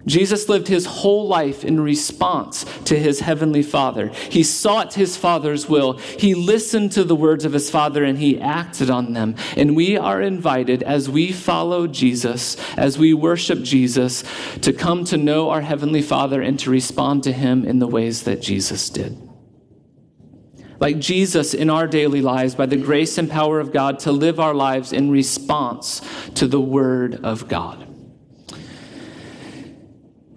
Jesus 0.06 0.48
lived 0.48 0.68
his 0.68 0.86
whole 0.86 1.28
life 1.28 1.64
in 1.64 1.80
response 1.80 2.64
to 2.84 2.98
his 2.98 3.20
heavenly 3.20 3.62
Father. 3.62 4.08
He 4.08 4.42
sought 4.42 4.94
his 4.94 5.16
Father's 5.16 5.68
will. 5.68 5.94
He 5.94 6.34
listened 6.34 6.92
to 6.92 7.04
the 7.04 7.14
words 7.14 7.44
of 7.44 7.52
his 7.52 7.70
Father 7.70 8.02
and 8.04 8.18
he 8.18 8.40
acted 8.40 8.90
on 8.90 9.12
them. 9.12 9.36
And 9.56 9.76
we 9.76 9.96
are 9.96 10.20
invited 10.20 10.82
as 10.82 11.08
we 11.08 11.30
follow 11.30 11.86
Jesus, 11.86 12.56
as 12.76 12.98
we 12.98 13.14
worship 13.14 13.62
Jesus, 13.62 14.24
to 14.62 14.72
come 14.72 15.04
to 15.04 15.16
know 15.16 15.50
our 15.50 15.60
heavenly 15.60 16.02
Father 16.02 16.42
and 16.42 16.58
to 16.60 16.70
respond 16.70 17.22
to 17.24 17.32
him 17.32 17.64
in 17.64 17.78
the 17.78 17.86
ways 17.86 18.24
that 18.24 18.42
Jesus 18.42 18.90
did. 18.90 19.16
Like 20.80 20.98
Jesus 20.98 21.54
in 21.54 21.70
our 21.70 21.86
daily 21.86 22.22
lives, 22.22 22.56
by 22.56 22.66
the 22.66 22.76
grace 22.76 23.16
and 23.16 23.30
power 23.30 23.60
of 23.60 23.72
God, 23.72 24.00
to 24.00 24.10
live 24.10 24.40
our 24.40 24.52
lives 24.52 24.92
in 24.92 25.12
response 25.12 26.02
to 26.34 26.48
the 26.48 26.60
Word 26.60 27.24
of 27.24 27.46
God. 27.46 27.91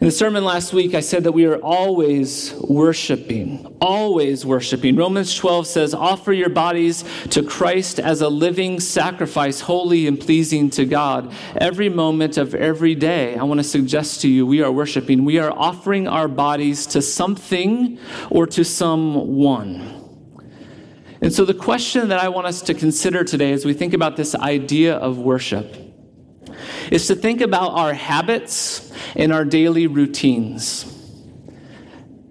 In 0.05 0.09
the 0.09 0.15
sermon 0.15 0.45
last 0.45 0.71
week, 0.71 0.93
I 0.93 0.99
said 0.99 1.23
that 1.23 1.31
we 1.31 1.47
are 1.47 1.55
always 1.55 2.53
worshiping, 2.69 3.75
always 3.81 4.45
worshiping. 4.45 4.95
Romans 4.95 5.33
12 5.33 5.65
says, 5.65 5.95
Offer 5.95 6.31
your 6.31 6.49
bodies 6.49 7.03
to 7.31 7.41
Christ 7.41 7.99
as 7.99 8.21
a 8.21 8.29
living 8.29 8.79
sacrifice, 8.79 9.61
holy 9.61 10.05
and 10.05 10.19
pleasing 10.19 10.69
to 10.69 10.85
God. 10.85 11.33
Every 11.57 11.89
moment 11.89 12.37
of 12.37 12.53
every 12.53 12.93
day, 12.93 13.35
I 13.35 13.41
want 13.45 13.61
to 13.61 13.63
suggest 13.63 14.21
to 14.21 14.29
you, 14.29 14.45
we 14.45 14.61
are 14.61 14.71
worshiping. 14.71 15.25
We 15.25 15.39
are 15.39 15.51
offering 15.51 16.07
our 16.07 16.27
bodies 16.27 16.85
to 16.85 17.01
something 17.01 17.97
or 18.29 18.45
to 18.45 18.63
someone. 18.63 20.03
And 21.19 21.33
so, 21.33 21.45
the 21.45 21.55
question 21.55 22.09
that 22.09 22.19
I 22.19 22.29
want 22.29 22.45
us 22.45 22.61
to 22.61 22.75
consider 22.75 23.23
today 23.23 23.53
as 23.53 23.65
we 23.65 23.73
think 23.73 23.95
about 23.95 24.17
this 24.17 24.35
idea 24.35 24.97
of 24.97 25.17
worship 25.17 25.84
is 26.91 27.07
to 27.07 27.15
think 27.15 27.41
about 27.41 27.71
our 27.71 27.93
habits 27.93 28.91
and 29.15 29.31
our 29.31 29.45
daily 29.45 29.87
routines. 29.87 30.91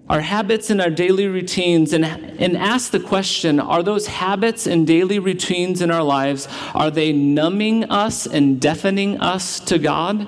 Our 0.07 0.21
habits 0.21 0.69
and 0.69 0.79
our 0.81 0.91
daily 0.91 1.27
routines, 1.27 1.91
and, 1.91 2.05
and 2.05 2.55
ask 2.55 2.91
the 2.91 2.99
question 2.99 3.59
are 3.59 3.81
those 3.81 4.05
habits 4.05 4.67
and 4.67 4.85
daily 4.85 5.17
routines 5.17 5.81
in 5.81 5.89
our 5.89 6.03
lives, 6.03 6.47
are 6.75 6.91
they 6.91 7.11
numbing 7.11 7.85
us 7.85 8.27
and 8.27 8.61
deafening 8.61 9.19
us 9.19 9.59
to 9.61 9.79
God? 9.79 10.27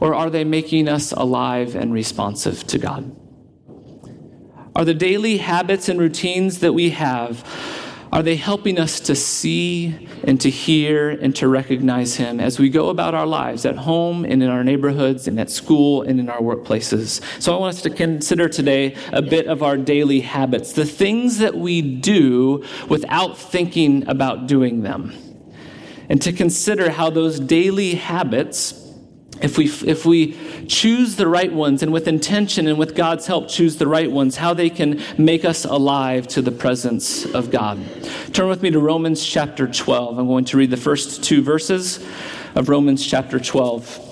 Or 0.00 0.14
are 0.14 0.30
they 0.30 0.44
making 0.44 0.88
us 0.88 1.12
alive 1.12 1.76
and 1.76 1.92
responsive 1.92 2.66
to 2.68 2.78
God? 2.78 3.14
Are 4.74 4.84
the 4.86 4.94
daily 4.94 5.36
habits 5.36 5.90
and 5.90 6.00
routines 6.00 6.60
that 6.60 6.72
we 6.72 6.90
have 6.90 7.44
are 8.12 8.22
they 8.22 8.36
helping 8.36 8.78
us 8.78 8.98
to 9.00 9.14
see 9.14 10.08
and 10.24 10.40
to 10.40 10.50
hear 10.50 11.10
and 11.10 11.34
to 11.36 11.46
recognize 11.46 12.16
Him 12.16 12.40
as 12.40 12.58
we 12.58 12.68
go 12.68 12.88
about 12.88 13.14
our 13.14 13.26
lives 13.26 13.64
at 13.64 13.76
home 13.76 14.24
and 14.24 14.42
in 14.42 14.48
our 14.48 14.64
neighborhoods 14.64 15.28
and 15.28 15.38
at 15.38 15.48
school 15.48 16.02
and 16.02 16.18
in 16.18 16.28
our 16.28 16.40
workplaces? 16.40 17.22
So, 17.40 17.56
I 17.56 17.60
want 17.60 17.76
us 17.76 17.82
to 17.82 17.90
consider 17.90 18.48
today 18.48 18.96
a 19.12 19.22
bit 19.22 19.46
of 19.46 19.62
our 19.62 19.76
daily 19.76 20.20
habits, 20.20 20.72
the 20.72 20.84
things 20.84 21.38
that 21.38 21.56
we 21.56 21.82
do 21.82 22.64
without 22.88 23.38
thinking 23.38 24.08
about 24.08 24.48
doing 24.48 24.82
them, 24.82 25.14
and 26.08 26.20
to 26.22 26.32
consider 26.32 26.90
how 26.90 27.10
those 27.10 27.38
daily 27.38 27.94
habits 27.94 28.89
if 29.42 29.56
we, 29.56 29.66
if 29.66 30.04
we 30.04 30.36
choose 30.66 31.16
the 31.16 31.26
right 31.26 31.52
ones 31.52 31.82
and 31.82 31.92
with 31.92 32.06
intention 32.06 32.68
and 32.68 32.78
with 32.78 32.94
God's 32.94 33.26
help 33.26 33.48
choose 33.48 33.76
the 33.76 33.86
right 33.86 34.10
ones, 34.10 34.36
how 34.36 34.54
they 34.54 34.70
can 34.70 35.00
make 35.16 35.44
us 35.44 35.64
alive 35.64 36.28
to 36.28 36.42
the 36.42 36.52
presence 36.52 37.24
of 37.26 37.50
God. 37.50 37.78
Turn 38.32 38.48
with 38.48 38.62
me 38.62 38.70
to 38.70 38.80
Romans 38.80 39.24
chapter 39.24 39.66
12. 39.66 40.18
I'm 40.18 40.26
going 40.26 40.44
to 40.46 40.56
read 40.56 40.70
the 40.70 40.76
first 40.76 41.24
two 41.24 41.42
verses 41.42 42.04
of 42.54 42.68
Romans 42.68 43.04
chapter 43.06 43.40
12. 43.40 44.08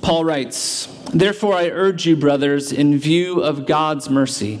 Paul 0.00 0.24
writes, 0.24 0.86
Therefore 1.12 1.54
I 1.54 1.68
urge 1.68 2.06
you, 2.06 2.16
brothers, 2.16 2.72
in 2.72 2.98
view 2.98 3.42
of 3.42 3.66
God's 3.66 4.08
mercy, 4.08 4.60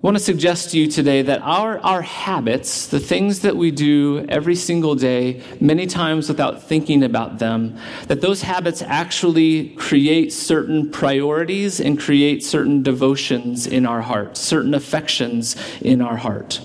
I 0.00 0.06
want 0.06 0.16
to 0.16 0.22
suggest 0.22 0.70
to 0.70 0.78
you 0.78 0.86
today 0.86 1.22
that 1.22 1.42
our, 1.42 1.80
our 1.80 2.02
habits, 2.02 2.86
the 2.86 3.00
things 3.00 3.40
that 3.40 3.56
we 3.56 3.72
do 3.72 4.24
every 4.28 4.54
single 4.54 4.94
day, 4.94 5.42
many 5.60 5.88
times 5.88 6.28
without 6.28 6.62
thinking 6.62 7.02
about 7.02 7.40
them, 7.40 7.76
that 8.06 8.20
those 8.20 8.42
habits 8.42 8.80
actually 8.80 9.70
create 9.70 10.32
certain 10.32 10.92
priorities 10.92 11.80
and 11.80 11.98
create 11.98 12.44
certain 12.44 12.84
devotions 12.84 13.66
in 13.66 13.86
our 13.86 14.00
heart, 14.00 14.36
certain 14.36 14.72
affections 14.72 15.56
in 15.80 16.00
our 16.00 16.16
heart. 16.16 16.60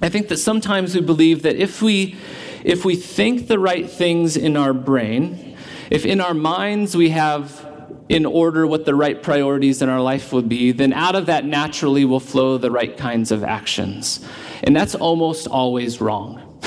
I 0.00 0.08
think 0.08 0.28
that 0.28 0.36
sometimes 0.36 0.94
we 0.94 1.00
believe 1.00 1.42
that 1.42 1.56
if 1.56 1.82
we, 1.82 2.14
if 2.62 2.84
we 2.84 2.94
think 2.94 3.48
the 3.48 3.58
right 3.58 3.90
things 3.90 4.36
in 4.36 4.56
our 4.56 4.72
brain, 4.72 5.56
if 5.90 6.06
in 6.06 6.20
our 6.20 6.34
minds 6.34 6.96
we 6.96 7.10
have 7.10 7.66
in 8.08 8.24
order 8.24 8.66
what 8.66 8.84
the 8.84 8.94
right 8.94 9.22
priorities 9.22 9.82
in 9.82 9.88
our 9.88 10.00
life 10.00 10.32
would 10.32 10.48
be, 10.48 10.72
then 10.72 10.92
out 10.92 11.16
of 11.16 11.26
that 11.26 11.44
naturally 11.44 12.04
will 12.04 12.20
flow 12.20 12.56
the 12.56 12.70
right 12.70 12.96
kinds 12.96 13.32
of 13.32 13.42
actions. 13.42 14.24
And 14.62 14.74
that's 14.76 14.94
almost 14.94 15.46
always 15.46 16.00
wrong. 16.00 16.58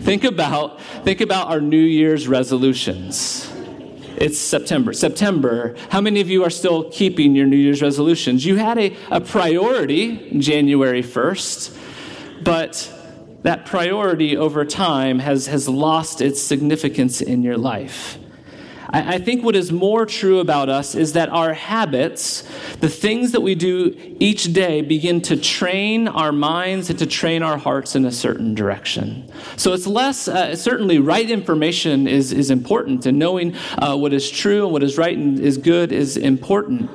think 0.00 0.24
about 0.24 0.80
think 1.04 1.20
about 1.20 1.48
our 1.48 1.60
New 1.60 1.76
Year's 1.76 2.26
resolutions. 2.26 3.50
It's 4.16 4.38
September. 4.38 4.92
September, 4.92 5.76
how 5.90 6.00
many 6.00 6.20
of 6.20 6.28
you 6.28 6.42
are 6.42 6.50
still 6.50 6.90
keeping 6.90 7.36
your 7.36 7.46
New 7.46 7.56
Year's 7.56 7.80
resolutions? 7.80 8.44
You 8.44 8.56
had 8.56 8.76
a, 8.76 8.96
a 9.12 9.20
priority 9.20 10.36
January 10.40 11.04
1st, 11.04 11.76
but 12.42 12.92
that 13.42 13.64
priority 13.64 14.36
over 14.36 14.64
time 14.64 15.20
has, 15.20 15.46
has 15.46 15.68
lost 15.68 16.20
its 16.20 16.42
significance 16.42 17.20
in 17.20 17.44
your 17.44 17.56
life. 17.56 18.18
I, 18.90 19.14
I 19.14 19.18
think 19.18 19.44
what 19.44 19.56
is 19.56 19.70
more 19.72 20.06
true 20.06 20.40
about 20.40 20.68
us 20.68 20.94
is 20.94 21.12
that 21.12 21.28
our 21.28 21.52
habits, 21.52 22.42
the 22.80 22.88
things 22.88 23.32
that 23.32 23.40
we 23.40 23.54
do 23.54 23.94
each 24.18 24.52
day, 24.52 24.82
begin 24.82 25.20
to 25.22 25.36
train 25.36 26.08
our 26.08 26.32
minds 26.32 26.90
and 26.90 26.98
to 26.98 27.06
train 27.06 27.42
our 27.42 27.58
hearts 27.58 27.94
in 27.94 28.04
a 28.04 28.12
certain 28.12 28.54
direction. 28.54 29.30
So 29.56 29.72
it's 29.72 29.86
less, 29.86 30.28
uh, 30.28 30.56
certainly, 30.56 30.98
right 30.98 31.28
information 31.30 32.06
is, 32.06 32.32
is 32.32 32.50
important, 32.50 33.06
and 33.06 33.18
knowing 33.18 33.54
uh, 33.78 33.96
what 33.96 34.12
is 34.12 34.30
true 34.30 34.64
and 34.64 34.72
what 34.72 34.82
is 34.82 34.98
right 34.98 35.16
and 35.16 35.38
is 35.38 35.58
good 35.58 35.92
is 35.92 36.16
important. 36.16 36.90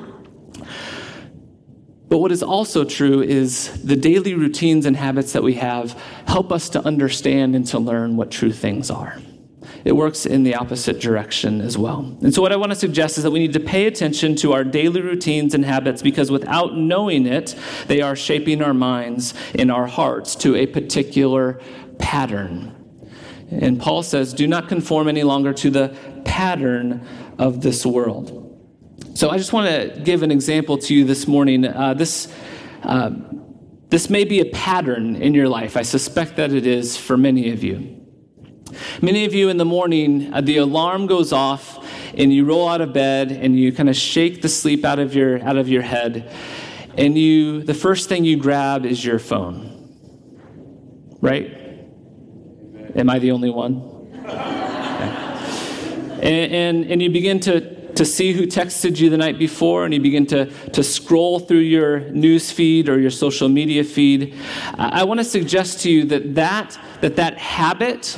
But 2.08 2.18
what 2.18 2.30
is 2.30 2.42
also 2.42 2.84
true 2.84 3.22
is 3.22 3.82
the 3.82 3.96
daily 3.96 4.34
routines 4.34 4.86
and 4.86 4.96
habits 4.96 5.32
that 5.32 5.42
we 5.42 5.54
have 5.54 6.00
help 6.26 6.52
us 6.52 6.68
to 6.70 6.84
understand 6.84 7.56
and 7.56 7.66
to 7.68 7.78
learn 7.78 8.16
what 8.16 8.30
true 8.30 8.52
things 8.52 8.90
are 8.90 9.18
it 9.84 9.92
works 9.92 10.24
in 10.24 10.44
the 10.44 10.54
opposite 10.54 10.98
direction 10.98 11.60
as 11.60 11.76
well. 11.76 12.16
And 12.22 12.34
so, 12.34 12.40
what 12.40 12.52
I 12.52 12.56
want 12.56 12.72
to 12.72 12.76
suggest 12.76 13.18
is 13.18 13.24
that 13.24 13.30
we 13.30 13.38
need 13.38 13.52
to 13.52 13.60
pay 13.60 13.86
attention 13.86 14.34
to 14.36 14.54
our 14.54 14.64
daily 14.64 15.02
routines 15.02 15.54
and 15.54 15.64
habits 15.64 16.00
because 16.00 16.30
without 16.30 16.74
knowing 16.74 17.26
it, 17.26 17.54
they 17.86 18.00
are 18.00 18.16
shaping 18.16 18.62
our 18.62 18.72
minds 18.72 19.34
and 19.54 19.70
our 19.70 19.86
hearts 19.86 20.36
to 20.36 20.56
a 20.56 20.66
particular 20.66 21.60
pattern. 21.98 22.74
And 23.50 23.78
Paul 23.78 24.02
says, 24.02 24.32
Do 24.32 24.46
not 24.46 24.68
conform 24.68 25.06
any 25.06 25.22
longer 25.22 25.52
to 25.52 25.70
the 25.70 25.94
pattern 26.24 27.06
of 27.38 27.60
this 27.60 27.84
world. 27.84 28.40
So, 29.12 29.28
I 29.28 29.36
just 29.36 29.52
want 29.52 29.68
to 29.68 30.00
give 30.00 30.22
an 30.22 30.30
example 30.30 30.78
to 30.78 30.94
you 30.94 31.04
this 31.04 31.28
morning. 31.28 31.66
Uh, 31.66 31.94
this. 31.94 32.32
Uh, 32.82 33.10
this 33.90 34.10
may 34.10 34.24
be 34.24 34.40
a 34.40 34.46
pattern 34.46 35.14
in 35.14 35.34
your 35.34 35.48
life. 35.48 35.76
I 35.76 35.82
suspect 35.82 36.34
that 36.36 36.52
it 36.52 36.66
is 36.66 36.96
for 36.96 37.16
many 37.16 37.50
of 37.52 37.62
you. 37.62 37.93
Many 39.02 39.24
of 39.24 39.34
you 39.34 39.48
in 39.48 39.56
the 39.56 39.64
morning, 39.64 40.32
uh, 40.32 40.40
the 40.40 40.58
alarm 40.58 41.06
goes 41.06 41.32
off 41.32 41.84
and 42.16 42.32
you 42.32 42.44
roll 42.44 42.68
out 42.68 42.80
of 42.80 42.92
bed 42.92 43.32
and 43.32 43.58
you 43.58 43.72
kind 43.72 43.88
of 43.88 43.96
shake 43.96 44.42
the 44.42 44.48
sleep 44.48 44.84
out 44.84 44.98
of 44.98 45.14
your 45.14 45.42
out 45.42 45.56
of 45.56 45.68
your 45.68 45.82
head 45.82 46.30
and 46.96 47.18
you 47.18 47.62
the 47.62 47.74
first 47.74 48.08
thing 48.08 48.24
you 48.24 48.36
grab 48.36 48.86
is 48.86 49.04
your 49.04 49.18
phone. 49.18 49.70
Right? 51.20 51.50
Am 52.94 53.10
I 53.10 53.18
the 53.18 53.32
only 53.32 53.50
one? 53.50 54.22
Okay. 54.26 55.20
And, 56.14 56.54
and, 56.54 56.90
and 56.90 57.02
you 57.02 57.10
begin 57.10 57.38
to, 57.40 57.92
to 57.96 58.04
see 58.06 58.32
who 58.32 58.46
texted 58.46 58.98
you 58.98 59.10
the 59.10 59.18
night 59.18 59.38
before, 59.38 59.84
and 59.84 59.92
you 59.92 60.00
begin 60.00 60.24
to, 60.28 60.46
to 60.70 60.82
scroll 60.82 61.38
through 61.38 61.58
your 61.58 62.00
news 62.12 62.50
feed 62.50 62.88
or 62.88 62.98
your 62.98 63.10
social 63.10 63.50
media 63.50 63.84
feed. 63.84 64.34
I, 64.78 65.00
I 65.00 65.04
want 65.04 65.20
to 65.20 65.24
suggest 65.24 65.80
to 65.80 65.90
you 65.90 66.06
that 66.06 66.34
that, 66.36 66.78
that, 67.02 67.16
that 67.16 67.36
habit 67.36 68.16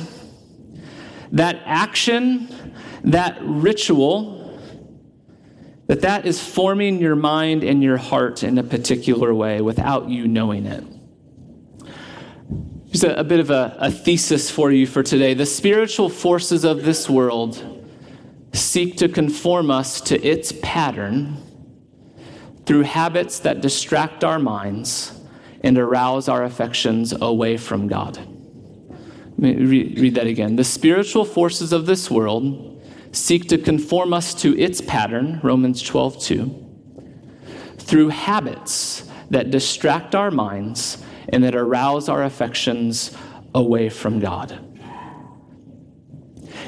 that 1.31 1.61
action, 1.65 2.73
that 3.03 3.37
ritual, 3.41 4.59
that 5.87 6.01
that 6.01 6.25
is 6.25 6.45
forming 6.45 6.99
your 6.99 7.15
mind 7.15 7.63
and 7.63 7.81
your 7.81 7.97
heart 7.97 8.43
in 8.43 8.57
a 8.57 8.63
particular 8.63 9.33
way 9.33 9.61
without 9.61 10.09
you 10.09 10.27
knowing 10.27 10.65
it. 10.65 10.83
Here's 12.87 13.03
a, 13.03 13.13
a 13.15 13.23
bit 13.23 13.39
of 13.39 13.49
a, 13.49 13.75
a 13.79 13.91
thesis 13.91 14.49
for 14.49 14.71
you 14.71 14.87
for 14.87 15.03
today. 15.03 15.33
The 15.33 15.45
spiritual 15.45 16.09
forces 16.09 16.63
of 16.63 16.83
this 16.83 17.09
world 17.09 17.63
seek 18.53 18.97
to 18.97 19.09
conform 19.09 19.71
us 19.71 20.01
to 20.01 20.21
its 20.21 20.53
pattern 20.61 21.37
through 22.65 22.83
habits 22.83 23.39
that 23.39 23.61
distract 23.61 24.23
our 24.23 24.39
minds 24.39 25.13
and 25.61 25.77
arouse 25.77 26.27
our 26.27 26.43
affections 26.43 27.13
away 27.19 27.57
from 27.57 27.87
God. 27.87 28.36
Read, 29.37 29.99
read 29.99 30.15
that 30.15 30.27
again. 30.27 30.55
The 30.55 30.63
spiritual 30.63 31.23
forces 31.23 31.71
of 31.71 31.85
this 31.85 32.09
world 32.09 32.81
seek 33.11 33.47
to 33.49 33.57
conform 33.57 34.13
us 34.13 34.33
to 34.35 34.57
its 34.57 34.81
pattern, 34.81 35.39
Romans 35.43 35.81
12, 35.81 36.21
2, 36.21 36.65
through 37.77 38.09
habits 38.09 39.09
that 39.29 39.51
distract 39.51 40.15
our 40.15 40.31
minds 40.31 41.03
and 41.29 41.43
that 41.43 41.55
arouse 41.55 42.09
our 42.09 42.23
affections 42.23 43.15
away 43.53 43.89
from 43.89 44.19
God. 44.19 44.59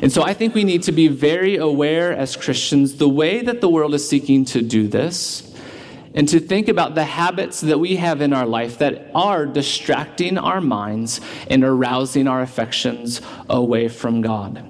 And 0.02 0.12
so 0.12 0.24
I 0.24 0.34
think 0.34 0.54
we 0.54 0.64
need 0.64 0.84
to 0.84 0.92
be 0.92 1.08
very 1.08 1.58
aware 1.58 2.14
as 2.14 2.36
Christians 2.36 2.96
the 2.98 3.10
way 3.10 3.42
that 3.42 3.62
the 3.62 3.70
world 3.70 3.94
is 3.94 4.08
seeking 4.08 4.46
to 4.46 4.62
do 4.62 4.88
this 4.88 5.49
and 6.20 6.28
to 6.28 6.38
think 6.42 6.68
about 6.68 6.96
the 6.96 7.06
habits 7.06 7.62
that 7.62 7.80
we 7.80 7.96
have 7.96 8.20
in 8.20 8.34
our 8.34 8.46
life 8.46 8.80
that 8.80 9.10
are 9.16 9.46
distracting 9.46 10.38
our 10.38 10.60
minds 10.60 11.22
and 11.48 11.64
arousing 11.64 12.28
our 12.28 12.42
affections 12.42 13.22
away 13.50 13.88
from 13.88 14.20
God. 14.20 14.70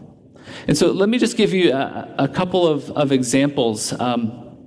And 0.68 0.78
so 0.78 0.92
let 0.92 1.10
me 1.10 1.18
just 1.18 1.38
give 1.38 1.52
you 1.52 1.72
a, 1.74 2.14
a 2.20 2.28
couple 2.28 2.68
of, 2.68 2.92
of 2.92 3.12
examples 3.12 4.00
um, 4.00 4.60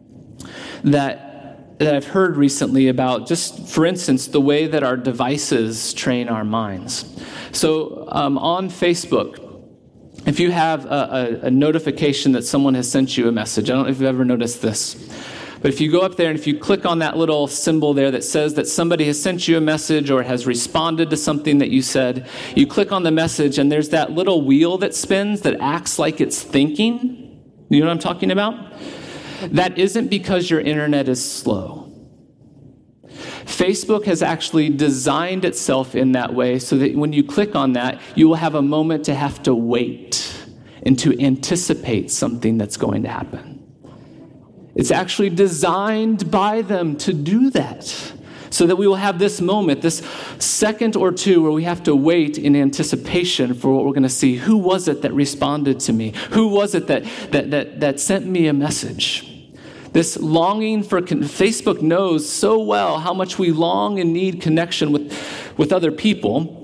that, 0.83 1.79
that 1.79 1.95
I've 1.95 2.09
heard 2.09 2.37
recently 2.37 2.88
about, 2.88 3.29
just 3.29 3.68
for 3.68 3.87
instance, 3.87 4.27
the 4.27 4.40
way 4.40 4.66
that 4.66 4.83
our 4.83 4.97
devices 4.97 5.95
train 5.95 6.29
our 6.29 6.45
minds. 6.45 7.16
So 7.53 8.09
um, 8.11 8.37
on 8.38 8.68
Facebook, 8.68 9.38
if 10.27 10.40
you 10.40 10.51
have 10.51 10.85
a, 10.87 11.38
a, 11.42 11.47
a 11.47 11.51
notification 11.53 12.33
that 12.33 12.42
someone 12.42 12.75
has 12.75 12.90
sent 12.90 13.16
you 13.16 13.29
a 13.29 13.33
message, 13.33 13.71
I 13.71 13.75
don't 13.75 13.85
know 13.85 13.88
if 13.88 14.01
you've 14.01 14.09
ever 14.09 14.25
noticed 14.25 14.62
this 14.62 14.97
but 15.62 15.70
if 15.70 15.81
you 15.81 15.90
go 15.92 16.01
up 16.01 16.16
there 16.16 16.29
and 16.29 16.37
if 16.37 16.46
you 16.46 16.59
click 16.59 16.85
on 16.85 16.98
that 16.98 17.16
little 17.16 17.46
symbol 17.46 17.94
there 17.94 18.11
that 18.11 18.25
says 18.25 18.55
that 18.55 18.66
somebody 18.66 19.05
has 19.05 19.22
sent 19.22 19.46
you 19.46 19.57
a 19.57 19.61
message 19.61 20.11
or 20.11 20.25
has 20.25 20.44
responded 20.44 21.09
to 21.11 21.16
something 21.16 21.59
that 21.59 21.70
you 21.70 21.83
said, 21.83 22.29
you 22.57 22.66
click 22.66 22.90
on 22.90 23.05
the 23.05 23.12
message 23.12 23.59
and 23.59 23.70
there's 23.70 23.90
that 23.90 24.11
little 24.11 24.44
wheel 24.44 24.77
that 24.79 24.92
spins 24.92 25.42
that 25.42 25.61
acts 25.61 26.01
like 26.01 26.20
it's 26.20 26.42
thinking. 26.42 27.40
You 27.70 27.81
know 27.81 27.87
what 27.87 27.92
I'm 27.92 27.98
talking 28.01 28.33
about? 28.33 28.72
That 29.53 29.79
isn't 29.79 30.09
because 30.09 30.51
your 30.51 30.61
internet 30.61 31.09
is 31.09 31.25
slow. 31.25 31.92
Facebook 33.44 34.05
has 34.07 34.20
actually 34.20 34.68
designed 34.68 35.44
itself 35.44 35.94
in 35.94 36.12
that 36.12 36.35
way 36.35 36.59
so 36.59 36.77
that 36.79 36.96
when 36.96 37.12
you 37.12 37.22
click 37.22 37.55
on 37.55 37.75
that, 37.75 38.01
you 38.16 38.29
will 38.29 38.37
have 38.37 38.57
a 38.57 38.62
moment 38.62 39.05
to 39.05 39.14
have 39.14 39.42
to 39.44 39.55
wait 39.55 40.44
and 40.85 40.98
to 40.98 41.16
anticipate 41.20 42.11
something 42.11 42.59
that's 42.59 42.77
going 42.77 43.05
to 43.05 43.09
happen. 43.09 43.62
It's 44.74 44.90
actually 44.90 45.30
designed 45.30 46.30
by 46.30 46.62
them 46.62 46.96
to 46.98 47.12
do 47.12 47.50
that. 47.50 48.12
So 48.50 48.66
that 48.66 48.76
we 48.76 48.87
will 48.87 48.96
have 48.96 49.18
this 49.18 49.40
moment, 49.40 49.80
this 49.80 50.02
second 50.38 50.94
or 50.94 51.11
two, 51.11 51.42
where 51.42 51.52
we 51.52 51.64
have 51.64 51.82
to 51.85 51.96
wait 51.96 52.37
in 52.37 52.54
anticipation 52.54 53.54
for 53.54 53.72
what 53.72 53.87
we're 53.87 53.92
going 53.92 54.02
to 54.02 54.11
see. 54.11 54.37
Who 54.37 54.58
was 54.58 54.88
it 54.88 55.00
that 55.02 55.14
responded 55.14 55.80
to 55.80 55.92
me? 55.94 56.12
Who 56.32 56.48
was 56.48 56.74
it 56.74 56.87
that, 56.88 57.04
that, 57.30 57.50
that, 57.50 57.80
that 57.80 57.98
sent 57.98 58.26
me 58.26 58.48
a 58.48 58.52
message? 58.52 59.26
This 59.94 60.18
longing 60.18 60.82
for 60.82 61.00
con- 61.00 61.22
Facebook 61.22 61.80
knows 61.80 62.28
so 62.28 62.62
well 62.62 62.98
how 62.98 63.14
much 63.14 63.38
we 63.38 63.52
long 63.52 63.98
and 63.98 64.12
need 64.12 64.42
connection 64.42 64.92
with, 64.92 65.54
with 65.56 65.72
other 65.72 65.90
people 65.90 66.62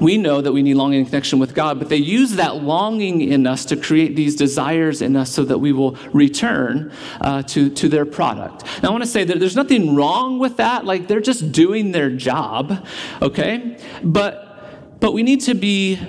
we 0.00 0.18
know 0.18 0.40
that 0.40 0.52
we 0.52 0.62
need 0.62 0.74
longing 0.74 1.00
and 1.00 1.06
connection 1.06 1.38
with 1.38 1.54
God, 1.54 1.78
but 1.78 1.88
they 1.88 1.96
use 1.96 2.32
that 2.32 2.62
longing 2.62 3.20
in 3.20 3.46
us 3.46 3.64
to 3.66 3.76
create 3.76 4.16
these 4.16 4.34
desires 4.34 5.00
in 5.00 5.16
us 5.16 5.30
so 5.30 5.44
that 5.44 5.58
we 5.58 5.72
will 5.72 5.96
return 6.12 6.92
uh, 7.20 7.42
to, 7.42 7.70
to 7.70 7.88
their 7.88 8.04
product. 8.04 8.64
Now, 8.82 8.88
I 8.88 8.92
want 8.92 9.04
to 9.04 9.10
say 9.10 9.24
that 9.24 9.38
there's 9.38 9.56
nothing 9.56 9.94
wrong 9.94 10.38
with 10.38 10.56
that. 10.56 10.84
Like, 10.84 11.06
they're 11.08 11.20
just 11.20 11.52
doing 11.52 11.92
their 11.92 12.10
job, 12.10 12.86
okay? 13.22 13.78
But, 14.02 15.00
but 15.00 15.12
we 15.12 15.22
need 15.22 15.42
to 15.42 15.54
be 15.54 16.00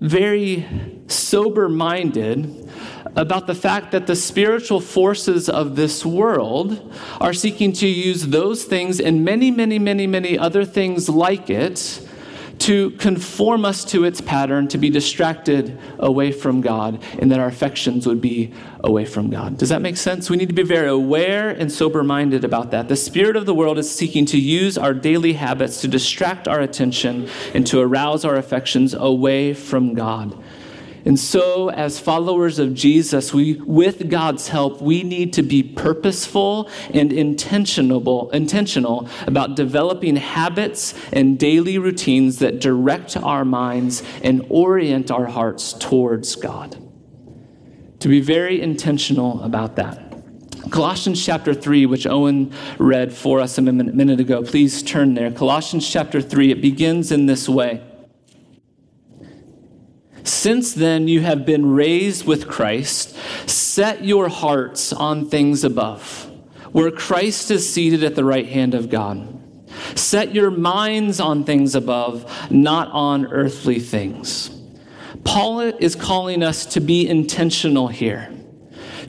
very 0.00 0.66
sober 1.08 1.68
minded 1.68 2.68
about 3.16 3.46
the 3.46 3.54
fact 3.54 3.90
that 3.90 4.06
the 4.06 4.14
spiritual 4.14 4.80
forces 4.80 5.48
of 5.48 5.76
this 5.76 6.06
world 6.06 6.94
are 7.20 7.32
seeking 7.32 7.72
to 7.72 7.86
use 7.86 8.28
those 8.28 8.64
things 8.64 9.00
and 9.00 9.24
many, 9.24 9.50
many, 9.50 9.78
many, 9.78 10.06
many 10.06 10.38
other 10.38 10.64
things 10.64 11.08
like 11.08 11.50
it 11.50 12.07
to 12.68 12.90
conform 12.90 13.64
us 13.64 13.82
to 13.82 14.04
its 14.04 14.20
pattern, 14.20 14.68
to 14.68 14.76
be 14.76 14.90
distracted 14.90 15.80
away 15.98 16.30
from 16.30 16.60
God, 16.60 17.02
and 17.18 17.32
that 17.32 17.40
our 17.40 17.46
affections 17.46 18.06
would 18.06 18.20
be 18.20 18.52
away 18.84 19.06
from 19.06 19.30
God. 19.30 19.56
Does 19.56 19.70
that 19.70 19.80
make 19.80 19.96
sense? 19.96 20.28
We 20.28 20.36
need 20.36 20.50
to 20.50 20.54
be 20.54 20.64
very 20.64 20.86
aware 20.86 21.48
and 21.48 21.72
sober 21.72 22.04
minded 22.04 22.44
about 22.44 22.70
that. 22.72 22.88
The 22.88 22.96
spirit 22.96 23.36
of 23.36 23.46
the 23.46 23.54
world 23.54 23.78
is 23.78 23.90
seeking 23.90 24.26
to 24.26 24.38
use 24.38 24.76
our 24.76 24.92
daily 24.92 25.32
habits 25.32 25.80
to 25.80 25.88
distract 25.88 26.46
our 26.46 26.60
attention 26.60 27.30
and 27.54 27.66
to 27.68 27.80
arouse 27.80 28.26
our 28.26 28.36
affections 28.36 28.92
away 28.92 29.54
from 29.54 29.94
God. 29.94 30.36
And 31.08 31.18
so, 31.18 31.70
as 31.70 31.98
followers 31.98 32.58
of 32.58 32.74
Jesus, 32.74 33.32
we, 33.32 33.54
with 33.54 34.10
God's 34.10 34.48
help, 34.48 34.82
we 34.82 35.02
need 35.02 35.32
to 35.32 35.42
be 35.42 35.62
purposeful 35.62 36.68
and 36.92 37.14
intentional, 37.14 38.30
intentional 38.30 39.08
about 39.26 39.56
developing 39.56 40.16
habits 40.16 40.92
and 41.10 41.38
daily 41.38 41.78
routines 41.78 42.40
that 42.40 42.60
direct 42.60 43.16
our 43.16 43.46
minds 43.46 44.02
and 44.22 44.44
orient 44.50 45.10
our 45.10 45.24
hearts 45.24 45.72
towards 45.72 46.36
God. 46.36 46.76
To 48.00 48.08
be 48.08 48.20
very 48.20 48.60
intentional 48.60 49.42
about 49.42 49.76
that. 49.76 50.12
Colossians 50.70 51.24
chapter 51.24 51.54
3, 51.54 51.86
which 51.86 52.06
Owen 52.06 52.52
read 52.76 53.14
for 53.14 53.40
us 53.40 53.56
a 53.56 53.62
minute 53.62 54.20
ago, 54.20 54.42
please 54.42 54.82
turn 54.82 55.14
there. 55.14 55.30
Colossians 55.30 55.88
chapter 55.88 56.20
3, 56.20 56.50
it 56.50 56.60
begins 56.60 57.10
in 57.10 57.24
this 57.24 57.48
way. 57.48 57.82
Since 60.38 60.74
then 60.74 61.08
you 61.08 61.20
have 61.22 61.44
been 61.44 61.74
raised 61.74 62.24
with 62.24 62.46
Christ. 62.46 63.16
Set 63.50 64.04
your 64.04 64.28
hearts 64.28 64.92
on 64.92 65.28
things 65.28 65.64
above, 65.64 66.30
where 66.70 66.92
Christ 66.92 67.50
is 67.50 67.68
seated 67.68 68.04
at 68.04 68.14
the 68.14 68.24
right 68.24 68.46
hand 68.46 68.72
of 68.72 68.88
God. 68.88 69.36
Set 69.96 70.36
your 70.36 70.52
minds 70.52 71.18
on 71.18 71.42
things 71.42 71.74
above, 71.74 72.24
not 72.52 72.88
on 72.92 73.26
earthly 73.32 73.80
things. 73.80 74.56
Paul 75.24 75.58
is 75.58 75.96
calling 75.96 76.44
us 76.44 76.66
to 76.66 76.80
be 76.80 77.08
intentional 77.08 77.88
here 77.88 78.32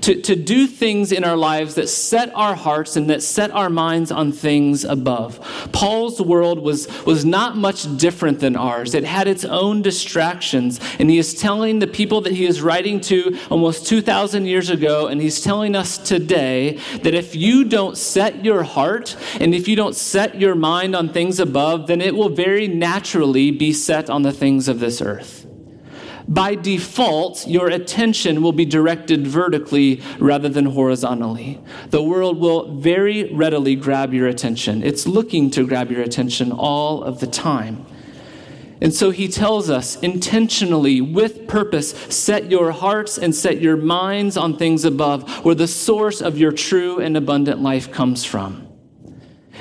to, 0.02 0.22
to 0.22 0.36
do 0.36 0.68
things 0.68 1.12
in 1.12 1.24
our 1.24 1.38
lives 1.38 1.76
that 1.76 1.90
set 1.90 2.32
our 2.36 2.56
hearts 2.56 2.96
and 2.96 3.10
that 3.10 3.24
set 3.24 3.52
our 3.52 3.70
minds 3.70 4.12
on 4.12 4.32
things 4.32 4.84
above. 4.84 5.40
Paul's 5.72 6.22
world 6.22 6.60
was, 6.60 6.88
was 7.06 7.26
not 7.26 7.58
much 7.58 7.98
different 7.98 8.40
than 8.40 8.56
ours. 8.56 8.94
It 8.94 9.04
had 9.04 9.28
its 9.28 9.46
own 9.46 9.82
distractions. 9.82 10.80
And 11.00 11.10
he 11.10 11.18
is 11.18 11.34
telling 11.34 11.80
the 11.80 11.88
people 11.88 12.22
that 12.22 12.34
he 12.34 12.46
is 12.46 12.62
writing 12.62 13.02
to 13.02 13.38
almost 13.50 13.88
2,000 13.88 14.46
years 14.46 14.70
ago, 14.70 15.08
and 15.08 15.22
he's 15.22 15.42
telling 15.42 15.76
us 15.76 15.98
today 15.98 16.80
that 17.04 17.14
if 17.14 17.36
you 17.36 17.66
don't 17.66 17.98
set 17.98 18.44
your 18.44 18.64
heart 18.64 19.16
and 19.40 19.54
if 19.54 19.68
you 19.68 19.76
don't 19.76 19.96
set 19.96 20.40
your 20.40 20.56
mind 20.56 20.96
on 20.96 21.10
things 21.10 21.40
above, 21.40 21.88
then 21.88 22.02
it 22.02 22.16
will 22.16 22.30
very 22.30 22.68
naturally 22.68 23.52
be 23.52 23.74
set 23.74 24.10
on 24.10 24.22
the 24.22 24.32
things 24.32 24.68
of 24.68 24.80
this 24.80 25.02
earth 25.02 25.49
by 26.30 26.54
default, 26.54 27.48
your 27.48 27.70
attention 27.70 28.44
will 28.44 28.52
be 28.52 28.64
directed 28.64 29.26
vertically 29.26 30.02
rather 30.20 30.48
than 30.48 30.68
horizontally. 30.68 31.60
The 31.90 32.04
world 32.04 32.40
will 32.40 32.76
very 32.76 33.34
readily 33.34 33.76
grab 33.76 34.14
your 34.14 34.28
attention. 34.28 34.84
It's 34.84 35.08
looking 35.08 35.50
to 35.52 35.66
grab 35.66 35.92
your 35.92 36.04
attention 36.04 36.52
all 36.52 37.04
of 37.04 37.20
the 37.20 37.26
time. 37.26 37.84
And 38.80 38.94
so 38.94 39.10
he 39.10 39.28
tells 39.28 39.72
us 39.72 40.00
intentionally, 40.02 41.02
with 41.02 41.48
purpose, 41.48 41.92
set 42.14 42.52
your 42.52 42.72
hearts 42.74 43.18
and 43.18 43.36
set 43.36 43.60
your 43.60 43.76
minds 43.76 44.38
on 44.38 44.56
things 44.56 44.86
above, 44.86 45.28
where 45.44 45.56
the 45.56 45.68
source 45.68 46.22
of 46.22 46.38
your 46.38 46.52
true 46.52 47.00
and 47.00 47.18
abundant 47.18 47.60
life 47.60 47.92
comes 47.92 48.24
from. 48.24 48.69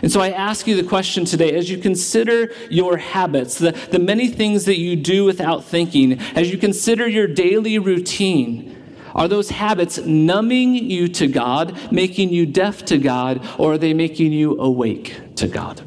And 0.03 0.13
so 0.13 0.21
I 0.21 0.31
ask 0.31 0.67
you 0.67 0.81
the 0.81 0.89
question 0.89 1.25
today 1.25 1.53
as 1.53 1.71
you 1.71 1.79
consider 1.79 2.53
your 2.71 2.97
habits, 2.97 3.59
the, 3.59 3.73
the 3.91 3.99
many 3.99 4.29
things 4.29 4.65
that 4.67 4.79
you 4.79 4.97
do 4.97 5.25
without 5.25 5.65
thinking, 5.65 6.21
as 6.35 6.51
you 6.51 6.59
consider 6.59 7.09
your 7.09 7.27
daily 7.27 7.79
routine, 7.79 8.77
are 9.15 9.27
those 9.27 9.51
habits 9.51 9.99
numbing 9.99 10.75
you 10.75 11.09
to 11.09 11.27
God, 11.27 11.77
making 11.91 12.31
you 12.31 12.47
deaf 12.47 12.85
to 12.87 12.99
God, 12.99 13.45
or 13.59 13.73
are 13.73 13.79
they 13.79 13.93
making 13.95 14.33
you 14.33 14.61
awake 14.61 15.37
to 15.37 15.49
God? 15.49 15.83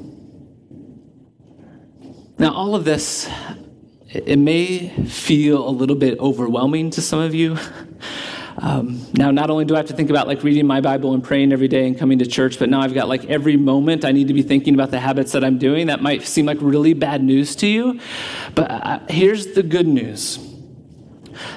Now, 2.38 2.54
all 2.54 2.76
of 2.76 2.84
this, 2.84 3.30
it 4.10 4.40
may 4.40 4.90
feel 5.06 5.68
a 5.68 5.70
little 5.70 5.96
bit 5.96 6.20
overwhelming 6.20 6.90
to 6.92 7.02
some 7.02 7.20
of 7.20 7.34
you. 7.34 7.58
Um, 8.58 9.06
now, 9.14 9.32
not 9.32 9.50
only 9.50 9.66
do 9.66 9.76
I 9.76 9.78
have 9.78 9.88
to 9.88 9.94
think 9.94 10.10
about 10.10 10.28
like 10.28 10.44
reading 10.44 10.68
my 10.68 10.82
Bible 10.82 11.14
and 11.14 11.24
praying 11.24 11.54
every 11.54 11.68
day 11.68 11.88
and 11.88 11.98
coming 11.98 12.20
to 12.20 12.26
church, 12.26 12.60
but 12.60 12.70
now 12.70 12.82
I've 12.82 12.94
got 12.94 13.08
like 13.08 13.26
every 13.26 13.58
moment 13.58 14.04
I 14.06 14.12
need 14.12 14.28
to 14.28 14.34
be 14.34 14.42
thinking 14.42 14.74
about 14.74 14.92
the 14.92 15.00
habits 15.00 15.32
that 15.32 15.44
I'm 15.44 15.58
doing. 15.58 15.88
That 15.88 16.02
might 16.02 16.24
seem 16.24 16.46
like 16.46 16.58
really 16.62 16.94
bad 16.94 17.24
news 17.24 17.56
to 17.58 17.68
you, 17.68 18.00
but 18.56 18.70
uh, 18.70 19.00
here's 19.10 19.54
the 19.54 19.64
good 19.64 19.88
news. 19.88 20.40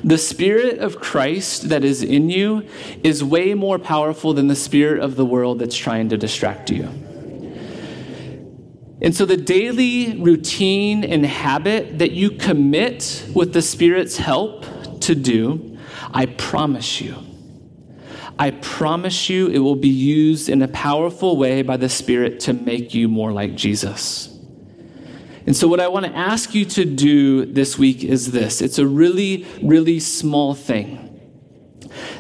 The 0.03 0.19
Spirit 0.19 0.79
of 0.79 1.01
Christ 1.01 1.69
that 1.69 1.85
is 1.85 2.03
in 2.03 2.31
you 2.31 2.67
is 3.03 3.25
way 3.25 3.55
more 3.55 3.79
powerful 3.79 4.33
than 4.33 4.49
the 4.49 4.57
Spirit 4.57 5.01
of 5.01 5.17
the 5.17 5.27
world 5.27 5.59
that's 5.59 5.77
trying 5.77 6.09
to 6.11 6.17
distract 6.17 6.71
you. 6.71 6.89
And 9.03 9.15
so, 9.15 9.27
the 9.27 9.37
daily 9.37 10.17
routine 10.17 11.05
and 11.05 11.27
habit 11.27 11.99
that 11.99 12.13
you 12.13 12.31
commit 12.31 13.27
with 13.35 13.53
the 13.53 13.61
Spirit's 13.61 14.17
help 14.17 14.65
to 15.01 15.15
do 15.15 15.74
I 16.13 16.27
promise 16.27 17.01
you, 17.01 17.17
I 18.39 18.51
promise 18.51 19.29
you 19.29 19.49
it 19.49 19.59
will 19.59 19.77
be 19.77 19.89
used 19.89 20.49
in 20.49 20.63
a 20.63 20.69
powerful 20.69 21.37
way 21.37 21.63
by 21.63 21.77
the 21.77 21.89
Spirit 21.89 22.41
to 22.41 22.53
make 22.53 22.95
you 22.95 23.09
more 23.09 23.33
like 23.33 23.55
Jesus. 23.55 24.31
And 25.47 25.55
so, 25.55 25.69
what 25.69 25.79
I 25.79 25.89
want 25.89 26.07
to 26.07 26.17
ask 26.17 26.55
you 26.55 26.65
to 26.65 26.85
do 26.85 27.45
this 27.45 27.79
week 27.79 28.03
is 28.03 28.33
this 28.33 28.61
it's 28.61 28.79
a 28.79 28.87
really, 28.87 29.47
really 29.63 30.01
small 30.01 30.55
thing. 30.55 31.01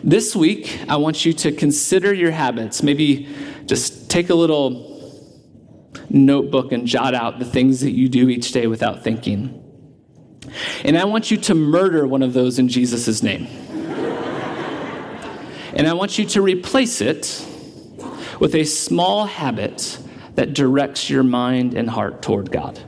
This 0.04 0.36
week, 0.36 0.80
I 0.88 0.96
want 0.96 1.24
you 1.24 1.32
to 1.32 1.52
consider 1.52 2.12
your 2.12 2.30
habits. 2.30 2.82
Maybe 2.82 3.28
just 3.66 4.10
take 4.10 4.30
a 4.30 4.34
little 4.34 4.92
notebook 6.10 6.70
and 6.70 6.86
jot 6.86 7.14
out 7.14 7.38
the 7.38 7.44
things 7.44 7.80
that 7.80 7.92
you 7.92 8.08
do 8.08 8.28
each 8.28 8.52
day 8.52 8.66
without 8.66 9.02
thinking. 9.02 9.63
And 10.84 10.96
I 10.96 11.04
want 11.04 11.30
you 11.30 11.36
to 11.38 11.54
murder 11.54 12.06
one 12.06 12.22
of 12.22 12.32
those 12.32 12.58
in 12.58 12.68
Jesus' 12.68 13.22
name. 13.22 13.46
and 15.74 15.86
I 15.86 15.92
want 15.92 16.18
you 16.18 16.24
to 16.26 16.42
replace 16.42 17.00
it 17.00 17.44
with 18.40 18.54
a 18.54 18.64
small 18.64 19.26
habit 19.26 19.98
that 20.34 20.52
directs 20.52 21.08
your 21.08 21.22
mind 21.22 21.74
and 21.74 21.88
heart 21.88 22.22
toward 22.22 22.50
God. 22.50 22.80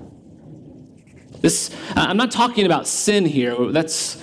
This, 1.41 1.71
I'm 1.95 2.17
not 2.17 2.31
talking 2.31 2.67
about 2.67 2.87
sin 2.87 3.25
here. 3.25 3.55
That's, 3.71 4.21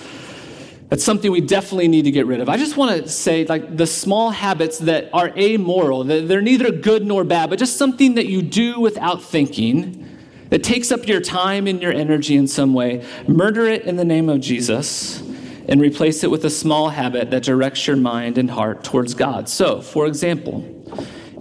that's 0.88 1.02
something 1.02 1.32
we 1.32 1.40
definitely 1.40 1.88
need 1.88 2.02
to 2.02 2.10
get 2.10 2.26
rid 2.26 2.40
of. 2.40 2.48
I 2.48 2.56
just 2.56 2.76
want 2.76 3.02
to 3.02 3.08
say, 3.08 3.46
like, 3.46 3.76
the 3.76 3.86
small 3.86 4.30
habits 4.30 4.78
that 4.80 5.08
are 5.12 5.32
amoral, 5.36 6.04
they're 6.04 6.42
neither 6.42 6.70
good 6.70 7.06
nor 7.06 7.24
bad, 7.24 7.50
but 7.50 7.58
just 7.58 7.76
something 7.76 8.16
that 8.16 8.26
you 8.26 8.42
do 8.42 8.80
without 8.80 9.22
thinking, 9.22 10.13
that 10.54 10.62
takes 10.62 10.92
up 10.92 11.08
your 11.08 11.20
time 11.20 11.66
and 11.66 11.82
your 11.82 11.92
energy 11.92 12.36
in 12.36 12.46
some 12.46 12.74
way. 12.74 13.04
Murder 13.26 13.66
it 13.66 13.82
in 13.86 13.96
the 13.96 14.04
name 14.04 14.28
of 14.28 14.40
Jesus 14.40 15.20
and 15.68 15.80
replace 15.80 16.22
it 16.22 16.30
with 16.30 16.44
a 16.44 16.50
small 16.50 16.90
habit 16.90 17.32
that 17.32 17.42
directs 17.42 17.88
your 17.88 17.96
mind 17.96 18.38
and 18.38 18.48
heart 18.48 18.84
towards 18.84 19.14
God. 19.14 19.48
So, 19.48 19.80
for 19.80 20.06
example, 20.06 20.64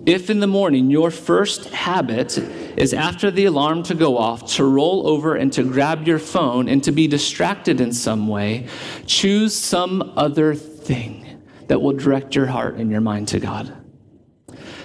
if 0.08 0.32
in 0.32 0.40
the 0.40 0.48
morning 0.48 0.90
your 0.90 1.12
first 1.12 1.66
habit 1.66 2.40
is 2.40 2.92
after 2.92 3.30
the 3.30 3.46
alarm 3.46 3.84
to 3.84 3.94
go 3.94 4.18
off 4.18 4.52
to 4.56 4.64
roll 4.64 5.08
over 5.08 5.36
and 5.36 5.54
to 5.54 5.64
grab 5.64 6.08
your 6.08 6.18
phone 6.18 6.68
and 6.68 6.84
to 6.84 6.92
be 6.92 7.06
distracted 7.08 7.80
in 7.80 7.94
some 7.94 8.28
way, 8.28 8.66
choose 9.06 9.54
some 9.54 10.14
other 10.18 10.56
thing 10.56 11.40
that 11.68 11.80
will 11.80 11.94
direct 11.94 12.34
your 12.34 12.48
heart 12.48 12.78
and 12.78 12.90
your 12.90 13.02
mind 13.02 13.28
to 13.28 13.40
God. 13.40 13.78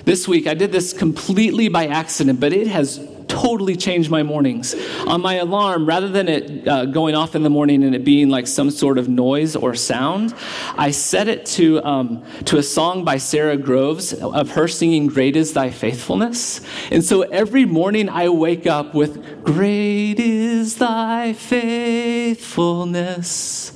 This 0.04 0.28
week, 0.28 0.46
I 0.46 0.52
did 0.52 0.70
this 0.70 0.92
completely 0.92 1.68
by 1.68 1.86
accident, 1.86 2.40
but 2.40 2.52
it 2.52 2.66
has 2.66 2.98
totally 3.42 3.76
changed 3.76 4.10
my 4.10 4.22
mornings. 4.22 4.74
On 5.06 5.20
my 5.20 5.34
alarm, 5.34 5.84
rather 5.86 6.08
than 6.08 6.28
it 6.28 6.66
uh, 6.66 6.86
going 6.86 7.14
off 7.14 7.36
in 7.36 7.42
the 7.42 7.50
morning 7.50 7.84
and 7.84 7.94
it 7.94 8.02
being 8.04 8.30
like 8.30 8.46
some 8.46 8.70
sort 8.70 8.96
of 8.98 9.06
noise 9.08 9.54
or 9.54 9.74
sound, 9.74 10.34
I 10.76 10.90
set 10.90 11.28
it 11.28 11.44
to, 11.46 11.82
um, 11.84 12.24
to 12.46 12.56
a 12.58 12.62
song 12.62 13.04
by 13.04 13.18
Sara 13.18 13.56
Groves 13.56 14.12
of 14.12 14.50
her 14.52 14.66
singing, 14.66 15.06
Great 15.06 15.36
is 15.36 15.52
Thy 15.52 15.70
Faithfulness. 15.70 16.60
And 16.90 17.04
so 17.04 17.22
every 17.22 17.64
morning 17.64 18.08
I 18.08 18.28
wake 18.28 18.66
up 18.66 18.94
with, 18.94 19.44
Great 19.44 20.18
is 20.18 20.76
Thy 20.76 21.32
faithfulness, 21.32 23.72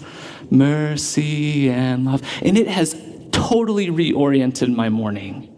mercy 0.50 1.70
and 1.70 2.04
love. 2.04 2.22
And 2.42 2.58
it 2.58 2.68
has 2.68 3.00
totally 3.30 3.88
reoriented 3.88 4.74
my 4.74 4.88
morning. 4.88 5.51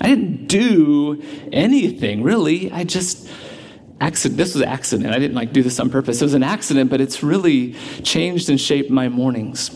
I 0.00 0.08
didn't 0.08 0.46
do 0.46 1.22
anything 1.52 2.22
really. 2.22 2.70
I 2.70 2.84
just 2.84 3.28
accident. 4.00 4.36
This 4.36 4.54
was 4.54 4.62
an 4.62 4.68
accident. 4.68 5.14
I 5.14 5.18
didn't 5.18 5.34
like 5.34 5.52
do 5.52 5.62
this 5.62 5.80
on 5.80 5.90
purpose. 5.90 6.20
It 6.20 6.24
was 6.24 6.34
an 6.34 6.42
accident, 6.42 6.90
but 6.90 7.00
it's 7.00 7.22
really 7.22 7.74
changed 8.02 8.50
and 8.50 8.60
shaped 8.60 8.90
my 8.90 9.08
mornings. 9.08 9.70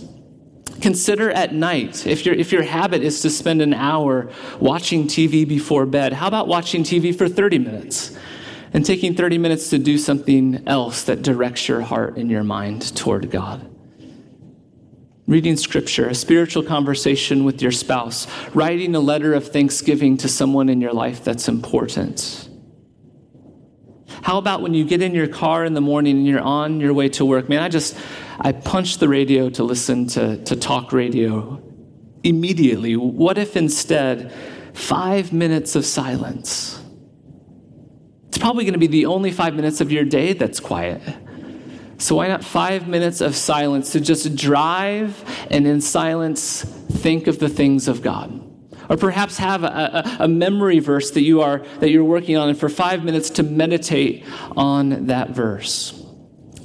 Consider 0.80 1.30
at 1.30 1.54
night. 1.54 2.06
If 2.06 2.24
your, 2.24 2.34
if 2.34 2.52
your 2.52 2.62
habit 2.62 3.02
is 3.02 3.20
to 3.22 3.30
spend 3.30 3.60
an 3.60 3.74
hour 3.74 4.30
watching 4.58 5.06
TV 5.06 5.46
before 5.46 5.84
bed, 5.86 6.12
how 6.12 6.26
about 6.26 6.48
watching 6.48 6.82
TV 6.82 7.16
for 7.16 7.28
30 7.28 7.58
minutes 7.58 8.16
and 8.72 8.84
taking 8.84 9.14
30 9.14 9.38
minutes 9.38 9.70
to 9.70 9.78
do 9.78 9.98
something 9.98 10.62
else 10.66 11.04
that 11.04 11.22
directs 11.22 11.68
your 11.68 11.82
heart 11.82 12.16
and 12.16 12.30
your 12.30 12.44
mind 12.44 12.96
toward 12.96 13.30
God? 13.30 13.69
Reading 15.30 15.56
scripture, 15.56 16.08
a 16.08 16.14
spiritual 16.14 16.60
conversation 16.60 17.44
with 17.44 17.62
your 17.62 17.70
spouse, 17.70 18.26
writing 18.52 18.96
a 18.96 19.00
letter 19.00 19.32
of 19.32 19.46
thanksgiving 19.46 20.16
to 20.16 20.28
someone 20.28 20.68
in 20.68 20.80
your 20.80 20.92
life 20.92 21.22
that's 21.22 21.46
important. 21.46 22.48
How 24.22 24.38
about 24.38 24.60
when 24.60 24.74
you 24.74 24.84
get 24.84 25.00
in 25.00 25.14
your 25.14 25.28
car 25.28 25.64
in 25.64 25.74
the 25.74 25.80
morning 25.80 26.16
and 26.16 26.26
you're 26.26 26.40
on 26.40 26.80
your 26.80 26.92
way 26.92 27.08
to 27.10 27.24
work? 27.24 27.48
Man, 27.48 27.62
I 27.62 27.68
just, 27.68 27.96
I 28.40 28.50
punch 28.50 28.98
the 28.98 29.08
radio 29.08 29.48
to 29.50 29.62
listen 29.62 30.08
to, 30.08 30.42
to 30.46 30.56
talk 30.56 30.92
radio 30.92 31.62
immediately. 32.24 32.96
What 32.96 33.38
if 33.38 33.56
instead, 33.56 34.32
five 34.74 35.32
minutes 35.32 35.76
of 35.76 35.86
silence? 35.86 36.82
It's 38.26 38.38
probably 38.38 38.64
going 38.64 38.72
to 38.72 38.80
be 38.80 38.88
the 38.88 39.06
only 39.06 39.30
five 39.30 39.54
minutes 39.54 39.80
of 39.80 39.92
your 39.92 40.04
day 40.04 40.32
that's 40.32 40.58
quiet. 40.58 41.00
So, 42.00 42.14
why 42.14 42.28
not 42.28 42.42
five 42.42 42.88
minutes 42.88 43.20
of 43.20 43.36
silence 43.36 43.92
to 43.92 44.00
just 44.00 44.34
drive 44.34 45.22
and 45.50 45.66
in 45.66 45.82
silence 45.82 46.62
think 46.62 47.26
of 47.26 47.38
the 47.38 47.48
things 47.50 47.88
of 47.88 48.00
God? 48.00 48.40
Or 48.88 48.96
perhaps 48.96 49.36
have 49.36 49.64
a, 49.64 49.66
a, 50.18 50.24
a, 50.24 50.28
memory 50.28 50.78
verse 50.78 51.10
that, 51.10 51.20
you 51.22 51.42
are, 51.42 51.58
that 51.78 51.90
you're 51.90 52.02
working 52.02 52.38
on, 52.38 52.48
and 52.48 52.58
for 52.58 52.70
five 52.70 53.04
minutes 53.04 53.28
to 53.30 53.42
meditate 53.42 54.24
on 54.56 55.06
that 55.06 55.30
verse. 55.30 55.94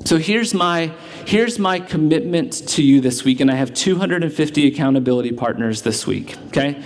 So 0.06 0.18
here's 0.18 0.54
my, 0.54 0.94
here's 1.26 1.60
my 1.60 1.82
commitment 1.82 2.68
to 2.70 2.84
you 2.84 3.02
this 3.02 3.26
week, 3.26 3.42
and 3.42 3.52
I 3.52 3.56
have 3.56 3.74
250 3.74 4.68
accountability 4.68 5.34
partners 5.34 5.82
this 5.82 6.08
week, 6.08 6.38
okay? 6.48 6.82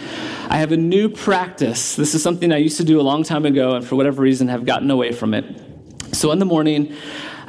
I 0.50 0.58
have 0.58 0.72
a 0.72 0.78
new 0.78 1.08
practice. 1.08 1.96
This 1.96 2.16
is 2.16 2.24
something 2.24 2.52
I 2.52 2.58
used 2.58 2.78
to 2.78 2.84
do 2.84 3.00
a 3.00 3.04
long 3.04 3.24
time 3.24 3.46
ago, 3.46 3.76
and 3.76 3.86
for 3.86 3.96
whatever 3.96 4.24
reason 4.24 4.48
have 4.48 4.66
gotten 4.66 4.90
away 4.90 5.12
from 5.12 5.36
it. 5.36 5.46
So 6.14 6.32
in 6.32 6.40
the 6.40 6.46
morning, 6.46 6.96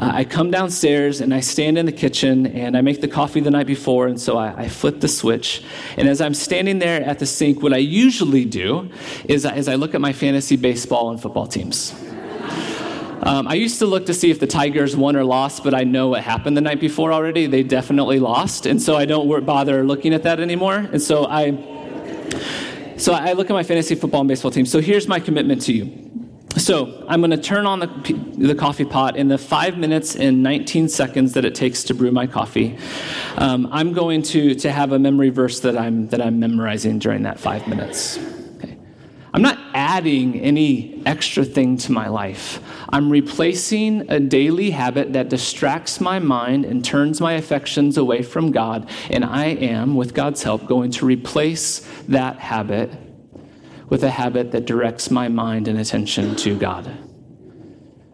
uh, 0.00 0.12
I 0.14 0.24
come 0.24 0.50
downstairs 0.50 1.20
and 1.20 1.34
I 1.34 1.40
stand 1.40 1.76
in 1.76 1.84
the 1.84 1.92
kitchen 1.92 2.46
and 2.46 2.74
I 2.74 2.80
make 2.80 3.02
the 3.02 3.08
coffee 3.08 3.40
the 3.40 3.50
night 3.50 3.66
before, 3.66 4.06
and 4.06 4.18
so 4.18 4.38
I, 4.38 4.62
I 4.62 4.68
flip 4.68 5.00
the 5.00 5.08
switch. 5.08 5.62
And 5.98 6.08
as 6.08 6.22
I'm 6.22 6.32
standing 6.32 6.78
there 6.78 7.02
at 7.02 7.18
the 7.18 7.26
sink, 7.26 7.62
what 7.62 7.74
I 7.74 7.78
usually 7.78 8.46
do 8.46 8.88
is, 9.24 9.44
is 9.44 9.68
I 9.68 9.74
look 9.74 9.94
at 9.94 10.00
my 10.00 10.14
fantasy 10.14 10.56
baseball 10.56 11.10
and 11.10 11.20
football 11.20 11.46
teams. 11.46 11.94
Um, 13.22 13.46
I 13.46 13.52
used 13.52 13.78
to 13.80 13.86
look 13.86 14.06
to 14.06 14.14
see 14.14 14.30
if 14.30 14.40
the 14.40 14.46
Tigers 14.46 14.96
won 14.96 15.16
or 15.16 15.24
lost, 15.24 15.62
but 15.62 15.74
I 15.74 15.84
know 15.84 16.08
what 16.08 16.22
happened 16.22 16.56
the 16.56 16.62
night 16.62 16.80
before 16.80 17.12
already. 17.12 17.46
They 17.46 17.62
definitely 17.62 18.20
lost, 18.20 18.64
and 18.64 18.80
so 18.80 18.96
I 18.96 19.04
don't 19.04 19.44
bother 19.44 19.84
looking 19.84 20.14
at 20.14 20.22
that 20.22 20.40
anymore. 20.40 20.76
And 20.76 21.02
so 21.02 21.26
I, 21.26 21.50
so 22.96 23.12
I 23.12 23.34
look 23.34 23.50
at 23.50 23.52
my 23.52 23.64
fantasy 23.64 23.94
football 23.96 24.20
and 24.20 24.28
baseball 24.28 24.50
team. 24.50 24.64
So 24.64 24.80
here's 24.80 25.06
my 25.06 25.20
commitment 25.20 25.60
to 25.62 25.74
you. 25.74 26.09
So 26.56 27.04
I'm 27.08 27.20
going 27.20 27.30
to 27.30 27.36
turn 27.36 27.64
on 27.64 27.78
the, 27.78 27.86
the 28.36 28.54
coffee 28.54 28.84
pot 28.84 29.16
in 29.16 29.28
the 29.28 29.38
five 29.38 29.78
minutes 29.78 30.16
and 30.16 30.42
19 30.42 30.88
seconds 30.88 31.34
that 31.34 31.44
it 31.44 31.54
takes 31.54 31.84
to 31.84 31.94
brew 31.94 32.10
my 32.10 32.26
coffee. 32.26 32.76
Um, 33.36 33.68
I'm 33.70 33.92
going 33.92 34.22
to, 34.22 34.54
to 34.56 34.72
have 34.72 34.90
a 34.92 34.98
memory 34.98 35.30
verse 35.30 35.60
that 35.60 35.78
I'm, 35.78 36.08
that 36.08 36.20
I'm 36.20 36.40
memorizing 36.40 36.98
during 36.98 37.22
that 37.22 37.38
five 37.38 37.68
minutes. 37.68 38.18
Okay. 38.56 38.76
I'm 39.32 39.42
not 39.42 39.58
adding 39.74 40.40
any 40.40 41.02
extra 41.06 41.44
thing 41.44 41.76
to 41.78 41.92
my 41.92 42.08
life. 42.08 42.60
I'm 42.88 43.10
replacing 43.10 44.10
a 44.10 44.18
daily 44.18 44.70
habit 44.70 45.12
that 45.12 45.28
distracts 45.28 46.00
my 46.00 46.18
mind 46.18 46.64
and 46.64 46.84
turns 46.84 47.20
my 47.20 47.34
affections 47.34 47.96
away 47.96 48.22
from 48.22 48.50
God. 48.50 48.90
And 49.08 49.24
I 49.24 49.46
am, 49.46 49.94
with 49.94 50.14
God's 50.14 50.42
help, 50.42 50.66
going 50.66 50.90
to 50.92 51.06
replace 51.06 51.88
that 52.08 52.40
habit 52.40 52.90
with 53.90 54.04
a 54.04 54.10
habit 54.10 54.52
that 54.52 54.64
directs 54.64 55.10
my 55.10 55.28
mind 55.28 55.68
and 55.68 55.78
attention 55.78 56.34
to 56.36 56.56
God. 56.56 56.90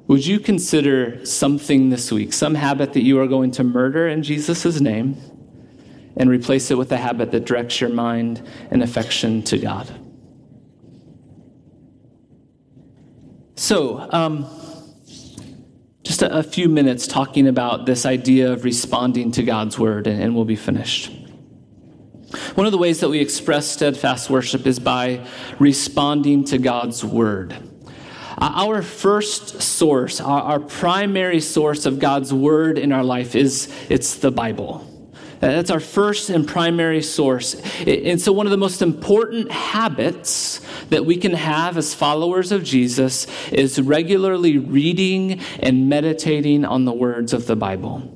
Would 0.09 0.27
you 0.27 0.41
consider 0.41 1.25
something 1.25 1.91
this 1.91 2.11
week, 2.11 2.33
some 2.33 2.55
habit 2.55 2.95
that 2.95 3.03
you 3.03 3.21
are 3.21 3.27
going 3.27 3.51
to 3.53 3.65
murder 3.65 4.09
in 4.09 4.23
Jesus' 4.23 4.81
name, 4.81 5.17
and 6.17 6.31
replace 6.31 6.71
it 6.71 6.79
with 6.79 6.91
a 6.93 6.97
habit 6.97 7.31
that 7.33 7.45
directs 7.45 7.81
your 7.81 7.91
mind 7.91 8.43
and 8.71 8.83
affection 8.83 9.43
to 9.43 9.59
God? 9.59 9.91
So, 13.57 14.09
um, 14.13 14.47
just 16.03 16.23
a, 16.23 16.39
a, 16.39 16.43
few 16.43 16.69
minutes 16.69 17.07
talking 17.07 17.49
about 17.49 17.85
this 17.85 18.07
idea 18.07 18.53
of 18.53 18.65
responding 18.65 19.33
to 19.33 19.43
God's 19.43 19.79
word, 19.79 20.07
and, 20.07 20.23
and 20.23 20.35
we'll 20.37 20.45
be 20.45 20.57
finished. 20.57 21.11
One 22.55 22.67
of 22.67 22.73
the 22.73 22.79
ways 22.79 23.01
that 23.01 23.09
we 23.09 23.21
express 23.21 23.69
steadfast 23.69 24.31
worship 24.31 24.67
is 24.67 24.79
by 24.79 25.25
responding 25.59 26.45
to 26.47 26.59
God's 26.59 27.05
word. 27.05 27.57
Uh, 28.39 28.53
our 28.55 28.83
first 28.83 29.63
source, 29.63 30.21
our, 30.21 30.61
primary 30.61 31.41
source 31.41 31.87
of 31.87 31.99
God's 31.99 32.35
word 32.35 32.79
in 32.79 32.93
our 32.93 33.05
life 33.05 33.35
is 33.35 33.73
it's 33.89 34.17
the 34.17 34.31
Bible. 34.31 34.87
Uh, 35.37 35.49
that's 35.49 35.71
our 35.71 35.81
first 35.81 36.29
and 36.29 36.47
primary 36.47 37.03
source. 37.03 37.55
And 37.87 38.21
so, 38.21 38.33
one 38.33 38.47
of 38.47 38.51
the 38.51 38.59
most 38.59 38.83
important 38.83 39.51
habits 39.51 40.61
that 40.91 41.07
we 41.07 41.17
can 41.17 41.33
have 41.33 41.77
as 41.77 41.95
followers 41.95 42.53
of 42.53 42.65
Jesus 42.65 43.27
is 43.51 43.81
regularly 43.81 44.59
reading 44.59 45.41
and 45.61 45.89
meditating 45.89 46.65
on 46.65 46.85
the 46.85 46.93
words 46.93 47.33
of 47.33 47.47
the 47.47 47.57
Bible. 47.57 48.16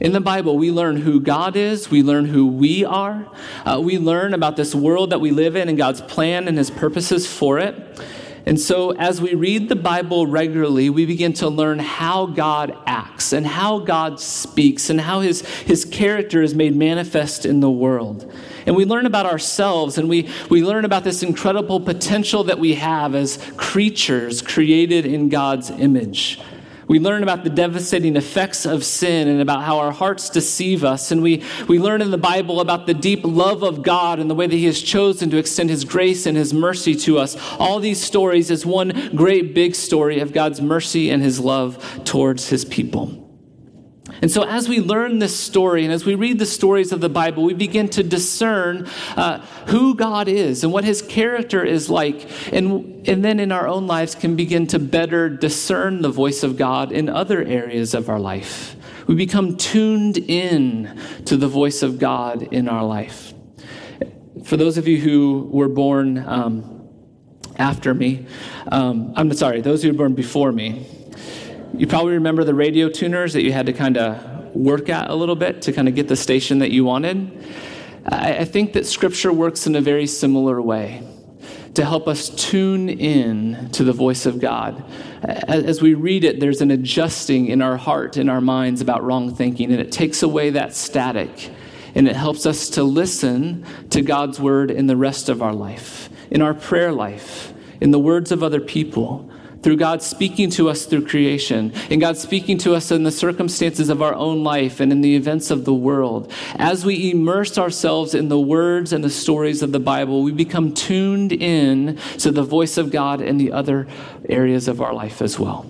In 0.00 0.12
the 0.12 0.20
Bible, 0.20 0.58
we 0.58 0.72
learn 0.72 0.96
who 0.96 1.20
God 1.20 1.54
is, 1.56 1.88
we 1.88 2.02
learn 2.02 2.24
who 2.24 2.46
we 2.46 2.84
are, 2.84 3.30
uh, 3.64 3.80
we 3.82 3.98
learn 3.98 4.34
about 4.34 4.56
this 4.56 4.74
world 4.74 5.10
that 5.10 5.20
we 5.20 5.30
live 5.30 5.54
in 5.54 5.68
and 5.68 5.78
God's 5.78 6.00
plan 6.00 6.48
and 6.48 6.58
his 6.58 6.70
purposes 6.70 7.26
for 7.26 7.58
it. 7.60 8.00
And 8.46 8.60
so, 8.60 8.90
as 8.90 9.22
we 9.22 9.34
read 9.34 9.70
the 9.70 9.76
Bible 9.76 10.26
regularly, 10.26 10.90
we 10.90 11.06
begin 11.06 11.32
to 11.34 11.48
learn 11.48 11.78
how 11.78 12.26
God 12.26 12.76
acts 12.86 13.32
and 13.32 13.46
how 13.46 13.78
God 13.78 14.20
speaks 14.20 14.90
and 14.90 15.00
how 15.00 15.20
his, 15.20 15.40
his 15.60 15.86
character 15.86 16.42
is 16.42 16.54
made 16.54 16.76
manifest 16.76 17.46
in 17.46 17.60
the 17.60 17.70
world. 17.70 18.30
And 18.66 18.76
we 18.76 18.84
learn 18.84 19.06
about 19.06 19.24
ourselves 19.24 19.96
and 19.96 20.10
we, 20.10 20.28
we 20.50 20.62
learn 20.62 20.84
about 20.84 21.04
this 21.04 21.22
incredible 21.22 21.80
potential 21.80 22.44
that 22.44 22.58
we 22.58 22.74
have 22.74 23.14
as 23.14 23.38
creatures 23.56 24.42
created 24.42 25.06
in 25.06 25.30
God's 25.30 25.70
image. 25.70 26.38
We 26.86 26.98
learn 26.98 27.22
about 27.22 27.44
the 27.44 27.50
devastating 27.50 28.16
effects 28.16 28.66
of 28.66 28.84
sin 28.84 29.28
and 29.28 29.40
about 29.40 29.62
how 29.62 29.78
our 29.78 29.92
hearts 29.92 30.30
deceive 30.30 30.84
us. 30.84 31.10
And 31.10 31.22
we, 31.22 31.42
we 31.68 31.78
learn 31.78 32.02
in 32.02 32.10
the 32.10 32.18
Bible 32.18 32.60
about 32.60 32.86
the 32.86 32.94
deep 32.94 33.20
love 33.24 33.62
of 33.62 33.82
God 33.82 34.18
and 34.18 34.30
the 34.30 34.34
way 34.34 34.46
that 34.46 34.54
He 34.54 34.66
has 34.66 34.80
chosen 34.82 35.30
to 35.30 35.38
extend 35.38 35.70
His 35.70 35.84
grace 35.84 36.26
and 36.26 36.36
His 36.36 36.52
mercy 36.52 36.94
to 36.96 37.18
us. 37.18 37.36
All 37.58 37.80
these 37.80 38.00
stories 38.00 38.50
is 38.50 38.66
one 38.66 39.10
great 39.14 39.54
big 39.54 39.74
story 39.74 40.20
of 40.20 40.32
God's 40.32 40.60
mercy 40.60 41.10
and 41.10 41.22
His 41.22 41.40
love 41.40 42.02
towards 42.04 42.48
His 42.48 42.64
people. 42.64 43.23
And 44.24 44.32
so, 44.32 44.42
as 44.42 44.70
we 44.70 44.80
learn 44.80 45.18
this 45.18 45.38
story 45.38 45.84
and 45.84 45.92
as 45.92 46.06
we 46.06 46.14
read 46.14 46.38
the 46.38 46.46
stories 46.46 46.92
of 46.92 47.02
the 47.02 47.10
Bible, 47.10 47.42
we 47.44 47.52
begin 47.52 47.90
to 47.90 48.02
discern 48.02 48.88
uh, 49.18 49.44
who 49.66 49.94
God 49.94 50.28
is 50.28 50.64
and 50.64 50.72
what 50.72 50.82
his 50.82 51.02
character 51.02 51.62
is 51.62 51.90
like. 51.90 52.26
And, 52.50 53.06
and 53.06 53.22
then 53.22 53.38
in 53.38 53.52
our 53.52 53.68
own 53.68 53.86
lives, 53.86 54.14
can 54.14 54.34
begin 54.34 54.66
to 54.68 54.78
better 54.78 55.28
discern 55.28 56.00
the 56.00 56.08
voice 56.08 56.42
of 56.42 56.56
God 56.56 56.90
in 56.90 57.10
other 57.10 57.44
areas 57.44 57.92
of 57.92 58.08
our 58.08 58.18
life. 58.18 58.76
We 59.06 59.14
become 59.14 59.58
tuned 59.58 60.16
in 60.16 60.98
to 61.26 61.36
the 61.36 61.46
voice 61.46 61.82
of 61.82 61.98
God 61.98 62.44
in 62.44 62.66
our 62.66 62.82
life. 62.82 63.34
For 64.44 64.56
those 64.56 64.78
of 64.78 64.88
you 64.88 65.00
who 65.02 65.50
were 65.52 65.68
born 65.68 66.26
um, 66.26 66.88
after 67.56 67.92
me, 67.92 68.24
um, 68.68 69.12
I'm 69.16 69.30
sorry, 69.34 69.60
those 69.60 69.82
who 69.82 69.90
were 69.92 69.98
born 69.98 70.14
before 70.14 70.50
me, 70.50 70.86
you 71.76 71.88
probably 71.88 72.14
remember 72.14 72.44
the 72.44 72.54
radio 72.54 72.88
tuners 72.88 73.32
that 73.32 73.42
you 73.42 73.52
had 73.52 73.66
to 73.66 73.72
kind 73.72 73.96
of 73.96 74.54
work 74.54 74.88
at 74.88 75.10
a 75.10 75.14
little 75.14 75.34
bit 75.34 75.62
to 75.62 75.72
kind 75.72 75.88
of 75.88 75.94
get 75.96 76.06
the 76.06 76.16
station 76.16 76.60
that 76.60 76.70
you 76.70 76.84
wanted. 76.84 77.44
I, 78.06 78.44
think 78.44 78.74
that 78.74 78.86
Scripture 78.86 79.32
works 79.32 79.66
in 79.66 79.74
a 79.74 79.80
very 79.80 80.06
similar 80.06 80.60
way 80.62 81.02
to 81.74 81.84
help 81.84 82.06
us 82.06 82.28
tune 82.28 82.88
in 82.88 83.70
to 83.70 83.82
the 83.82 83.92
voice 83.92 84.26
of 84.26 84.38
God. 84.40 84.84
As 85.24 85.82
we 85.82 85.94
read 85.94 86.22
it, 86.22 86.38
there's 86.38 86.60
an 86.60 86.70
adjusting 86.70 87.46
in 87.46 87.60
our 87.60 87.76
heart, 87.76 88.16
in 88.18 88.28
our 88.28 88.40
minds 88.40 88.80
about 88.80 89.02
wrong 89.02 89.34
thinking, 89.34 89.72
and 89.72 89.80
it 89.80 89.90
takes 89.90 90.22
away 90.22 90.50
that 90.50 90.74
static 90.74 91.50
and 91.96 92.08
it 92.08 92.16
helps 92.16 92.44
us 92.44 92.68
to 92.70 92.82
listen 92.82 93.64
to 93.90 94.02
God's 94.02 94.38
word 94.38 94.70
in 94.70 94.86
the 94.86 94.96
rest 94.96 95.28
of 95.28 95.42
our 95.42 95.54
life, 95.54 96.08
in 96.30 96.42
our 96.42 96.54
prayer 96.54 96.92
life, 96.92 97.52
in 97.80 97.90
the 97.90 97.98
words 97.98 98.32
of 98.32 98.42
other 98.42 98.60
people 98.60 99.30
through 99.64 99.78
God 99.78 100.02
speaking 100.02 100.50
to 100.50 100.68
us 100.68 100.84
through 100.84 101.06
creation, 101.06 101.72
and 101.90 101.98
God 101.98 102.18
speaking 102.18 102.58
to 102.58 102.74
us 102.74 102.90
in 102.90 103.02
the 103.02 103.10
circumstances 103.10 103.88
of 103.88 104.02
our 104.02 104.14
own 104.14 104.44
life 104.44 104.78
and 104.78 104.92
in 104.92 105.00
the 105.00 105.16
events 105.16 105.50
of 105.50 105.64
the 105.64 105.72
world. 105.72 106.30
As 106.56 106.84
we 106.84 107.10
immerse 107.10 107.56
ourselves 107.56 108.14
in 108.14 108.28
the 108.28 108.38
words 108.38 108.92
and 108.92 109.02
the 109.02 109.08
stories 109.08 109.62
of 109.62 109.72
the 109.72 109.80
Bible, 109.80 110.22
we 110.22 110.32
become 110.32 110.74
tuned 110.74 111.32
in 111.32 111.96
to 112.18 112.30
the 112.30 112.42
voice 112.42 112.76
of 112.76 112.90
God 112.90 113.22
in 113.22 113.38
the 113.38 113.52
other 113.52 113.88
areas 114.28 114.68
of 114.68 114.82
our 114.82 114.92
life 114.92 115.22
as 115.22 115.38
well. 115.38 115.64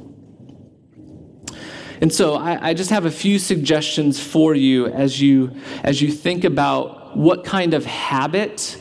And 2.00 2.12
so 2.12 2.34
I, 2.34 2.70
I, 2.70 2.74
just 2.74 2.90
have 2.90 3.04
a 3.04 3.10
few 3.12 3.38
suggestions 3.38 4.18
for 4.18 4.56
you 4.56 4.88
as 4.88 5.20
you 5.20 5.56
as 5.84 6.02
you 6.02 6.10
think 6.10 6.42
about 6.42 7.16
what 7.16 7.44
kind 7.44 7.72
of 7.72 7.86
habit 7.86 8.76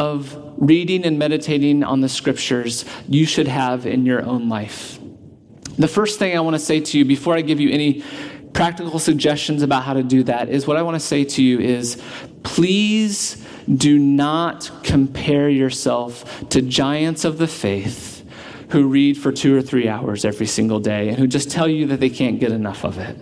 of 0.00 0.54
reading 0.56 1.04
and 1.04 1.18
meditating 1.18 1.84
on 1.84 2.00
the 2.00 2.08
scriptures 2.08 2.86
you 3.06 3.26
should 3.26 3.46
have 3.46 3.84
in 3.84 4.06
your 4.06 4.24
own 4.24 4.48
life. 4.48 4.98
The 5.76 5.88
first 5.88 6.18
thing 6.18 6.34
I 6.34 6.40
want 6.40 6.54
to 6.54 6.58
say 6.58 6.80
to 6.80 6.98
you 6.98 7.04
before 7.04 7.36
I 7.36 7.42
give 7.42 7.60
you 7.60 7.70
any 7.70 8.02
practical 8.54 8.98
suggestions 8.98 9.62
about 9.62 9.82
how 9.82 9.92
to 9.92 10.02
do 10.02 10.22
that 10.22 10.48
is 10.48 10.66
what 10.66 10.78
I 10.78 10.82
want 10.82 10.94
to 10.94 11.00
say 11.00 11.24
to 11.24 11.42
you 11.42 11.60
is 11.60 12.02
please 12.44 13.46
do 13.68 13.98
not 13.98 14.70
compare 14.84 15.50
yourself 15.50 16.48
to 16.48 16.62
giants 16.62 17.26
of 17.26 17.36
the 17.36 17.46
faith 17.46 18.26
who 18.70 18.86
read 18.86 19.18
for 19.18 19.30
two 19.30 19.54
or 19.54 19.60
three 19.60 19.86
hours 19.86 20.24
every 20.24 20.46
single 20.46 20.80
day 20.80 21.10
and 21.10 21.18
who 21.18 21.26
just 21.26 21.50
tell 21.50 21.68
you 21.68 21.86
that 21.88 22.00
they 22.00 22.08
can't 22.08 22.40
get 22.40 22.52
enough 22.52 22.84
of 22.84 22.96
it. 22.96 23.18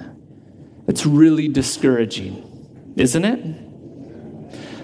It's 0.87 1.05
really 1.05 1.49
discouraging, 1.49 2.95
isn't 2.97 3.25
it? 3.25 3.68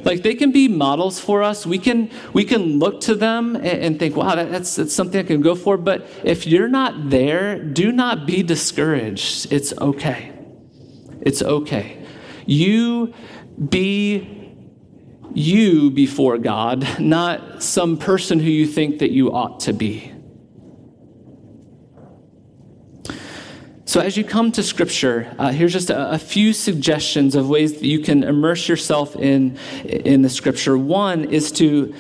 Like 0.05 0.23
they 0.23 0.35
can 0.35 0.53
be 0.53 0.69
models 0.69 1.19
for 1.19 1.43
us. 1.43 1.67
We 1.67 1.79
can 1.79 2.11
we 2.33 2.45
can 2.45 2.79
look 2.79 3.01
to 3.03 3.15
them 3.15 3.57
and, 3.57 3.67
and 3.67 3.99
think 3.99 4.17
wow 4.17 4.35
that, 4.35 4.51
that's, 4.51 4.77
that's 4.77 4.95
something 4.95 5.21
i 5.21 5.27
can 5.27 5.41
go 5.41 5.55
for. 5.55 5.77
But 5.77 6.07
if 6.23 6.47
you're 6.47 6.69
not 6.69 7.11
there 7.11 7.59
do 7.59 7.93
not 7.93 8.27
be 8.27 8.43
discouraged. 8.43 9.53
It's 9.53 9.73
okay. 9.79 10.33
It's 11.21 11.43
okay. 11.43 12.05
You 12.47 13.15
be 13.69 14.31
you 15.33 15.91
before 15.91 16.39
god 16.39 17.01
not 17.01 17.63
some 17.63 17.97
person 17.97 18.39
who 18.39 18.51
you 18.51 18.67
think 18.67 19.01
that 19.01 19.11
you 19.11 19.33
ought 19.33 19.59
to 19.59 19.73
be 19.73 20.14
So, 23.87 24.01
as 24.01 24.17
you 24.17 24.25
come 24.25 24.51
to 24.53 24.63
Scripture, 24.63 25.35
uh, 25.39 25.53
here's 25.53 25.73
just 25.75 25.91
a, 25.91 26.13
a, 26.13 26.19
few 26.19 26.55
suggestions 26.55 27.35
of 27.35 27.51
ways 27.51 27.75
that 27.75 27.85
you 27.85 27.99
can 27.99 28.25
immerse 28.25 28.67
yourself 28.67 29.15
in, 29.15 29.59
in 29.85 30.23
the 30.23 30.31
Scripture. 30.31 30.79
One 30.79 31.27
is 31.27 31.53
to, 31.53 31.95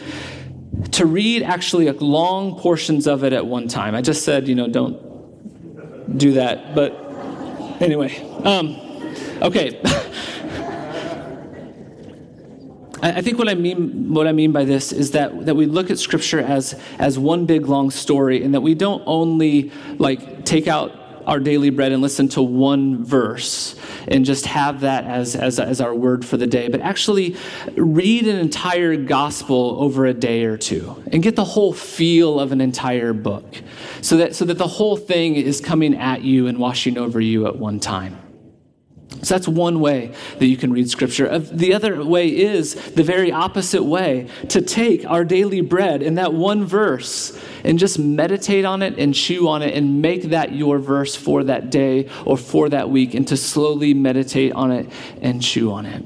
to 0.92 1.04
read 1.04 1.42
actually 1.42 1.90
long 1.90 2.58
portions 2.58 3.06
of 3.06 3.22
it 3.22 3.34
at 3.34 3.44
one 3.44 3.68
time. 3.68 3.94
I 3.94 4.00
just 4.00 4.24
said, 4.24 4.48
you 4.48 4.54
know, 4.54 4.66
don't 4.66 6.16
do 6.16 6.32
that. 6.32 6.74
But 6.74 6.92
anyway, 7.82 8.18
um, 8.44 8.76
okay. 9.42 9.78
I 13.02 13.20
think 13.20 13.38
what 13.38 13.50
I 13.50 13.54
mean 13.54 14.14
what 14.14 14.26
I 14.26 14.32
mean 14.32 14.52
by 14.52 14.64
this 14.64 14.90
is 14.90 15.10
that 15.10 15.44
that 15.44 15.54
we 15.54 15.66
look 15.66 15.90
at 15.90 15.98
scripture 15.98 16.40
as 16.40 16.80
as 16.98 17.18
one 17.18 17.44
big 17.44 17.66
long 17.66 17.90
story 17.90 18.42
and 18.42 18.54
that 18.54 18.62
we 18.62 18.74
don't 18.74 19.02
only 19.04 19.70
like 19.98 20.46
take 20.46 20.68
out 20.68 21.03
our 21.26 21.40
daily 21.40 21.70
bread 21.70 21.92
and 21.92 22.02
listen 22.02 22.28
to 22.28 22.42
one 22.42 23.04
verse 23.04 23.76
and 24.08 24.24
just 24.24 24.46
have 24.46 24.80
that 24.80 25.04
as, 25.04 25.36
as, 25.36 25.58
as 25.58 25.80
our 25.80 25.94
word 25.94 26.24
for 26.24 26.36
the 26.36 26.46
day, 26.46 26.68
but 26.68 26.80
actually 26.80 27.36
read 27.76 28.26
an 28.26 28.36
entire 28.36 28.96
gospel 28.96 29.76
over 29.80 30.06
a 30.06 30.14
day 30.14 30.44
or 30.44 30.56
two 30.56 31.02
and 31.12 31.22
get 31.22 31.36
the 31.36 31.44
whole 31.44 31.72
feel 31.72 32.40
of 32.40 32.52
an 32.52 32.60
entire 32.60 33.12
book 33.12 33.62
so 34.00 34.16
that, 34.16 34.34
so 34.34 34.44
that 34.44 34.58
the 34.58 34.68
whole 34.68 34.96
thing 34.96 35.36
is 35.36 35.60
coming 35.60 35.94
at 35.96 36.22
you 36.22 36.46
and 36.46 36.58
washing 36.58 36.98
over 36.98 37.20
you 37.20 37.46
at 37.46 37.56
one 37.56 37.80
time. 37.80 38.23
So 39.24 39.34
that's 39.34 39.48
one 39.48 39.80
way 39.80 40.12
that 40.38 40.46
you 40.46 40.58
can 40.58 40.70
read 40.70 40.90
scripture. 40.90 41.30
Uh, 41.30 41.38
the 41.38 41.72
other 41.72 42.04
way 42.04 42.28
is 42.28 42.74
the 42.74 43.02
very 43.02 43.32
opposite 43.32 43.82
way 43.82 44.28
to 44.50 44.60
take 44.60 45.06
our 45.06 45.24
daily 45.24 45.62
bread 45.62 46.02
in 46.02 46.16
that 46.16 46.34
one 46.34 46.66
verse 46.66 47.38
and 47.64 47.78
just 47.78 47.98
meditate 47.98 48.66
on 48.66 48.82
it 48.82 48.98
and 48.98 49.14
chew 49.14 49.48
on 49.48 49.62
it 49.62 49.74
and 49.74 50.02
make 50.02 50.24
that 50.24 50.52
your 50.52 50.78
verse 50.78 51.16
for 51.16 51.42
that 51.44 51.70
day 51.70 52.10
or 52.26 52.36
for 52.36 52.68
that 52.68 52.90
week 52.90 53.14
and 53.14 53.26
to 53.28 53.36
slowly 53.36 53.94
meditate 53.94 54.52
on 54.52 54.70
it 54.70 54.92
and 55.22 55.42
chew 55.42 55.72
on 55.72 55.86
it. 55.86 56.04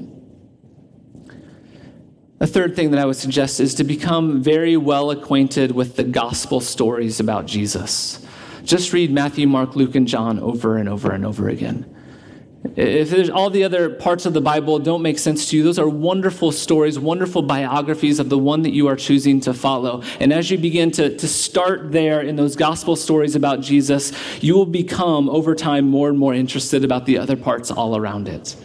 A 2.39 2.47
third 2.47 2.73
thing 2.73 2.91
that 2.91 3.01
I 3.01 3.05
would 3.05 3.17
suggest 3.17 3.59
is 3.59 3.75
to 3.75 3.83
become 3.83 4.41
very 4.41 4.77
well 4.77 5.11
acquainted 5.11 5.71
with 5.71 5.97
the 5.97 6.05
gospel 6.05 6.61
stories 6.61 7.19
about 7.19 7.47
Jesus. 7.47 8.25
Just 8.63 8.93
read 8.93 9.11
Matthew, 9.11 9.45
Mark, 9.45 9.75
Luke, 9.75 9.95
and 9.95 10.07
John 10.07 10.39
over 10.39 10.77
and 10.77 10.87
over 10.87 11.11
and 11.11 11.25
over 11.25 11.49
again. 11.49 11.97
If 12.63 13.09
there's 13.09 13.29
all 13.29 13.49
the 13.49 13.63
other 13.63 13.89
parts 13.89 14.25
of 14.25 14.33
the 14.33 14.41
Bible 14.41 14.79
don't 14.79 15.01
make 15.01 15.17
sense 15.17 15.49
to 15.49 15.57
you, 15.57 15.63
those 15.63 15.79
are 15.79 15.87
wonderful 15.87 16.51
stories, 16.51 16.99
wonderful 16.99 17.41
biographies 17.41 18.19
of 18.19 18.27
the 18.27 18.37
one 18.37 18.63
that 18.63 18.73
you 18.73 18.87
are 18.87 18.97
choosing 18.97 19.39
to 19.41 19.53
follow. 19.53 20.03
And 20.19 20.33
as 20.33 20.51
you 20.51 20.57
begin 20.57 20.91
to, 20.91 21.15
to 21.15 21.27
start 21.27 21.93
there 21.93 22.21
in 22.21 22.35
those 22.35 22.57
gospel 22.57 22.97
stories 22.97 23.35
about 23.35 23.61
Jesus, 23.61 24.11
you 24.43 24.55
will 24.55 24.65
become 24.65 25.29
over 25.29 25.55
time 25.55 25.87
more 25.87 26.09
and 26.09 26.19
more 26.19 26.33
interested 26.33 26.83
about 26.83 27.05
the 27.05 27.17
other 27.17 27.37
parts 27.37 27.71
all 27.71 27.95
around 27.95 28.27
it. 28.27 28.55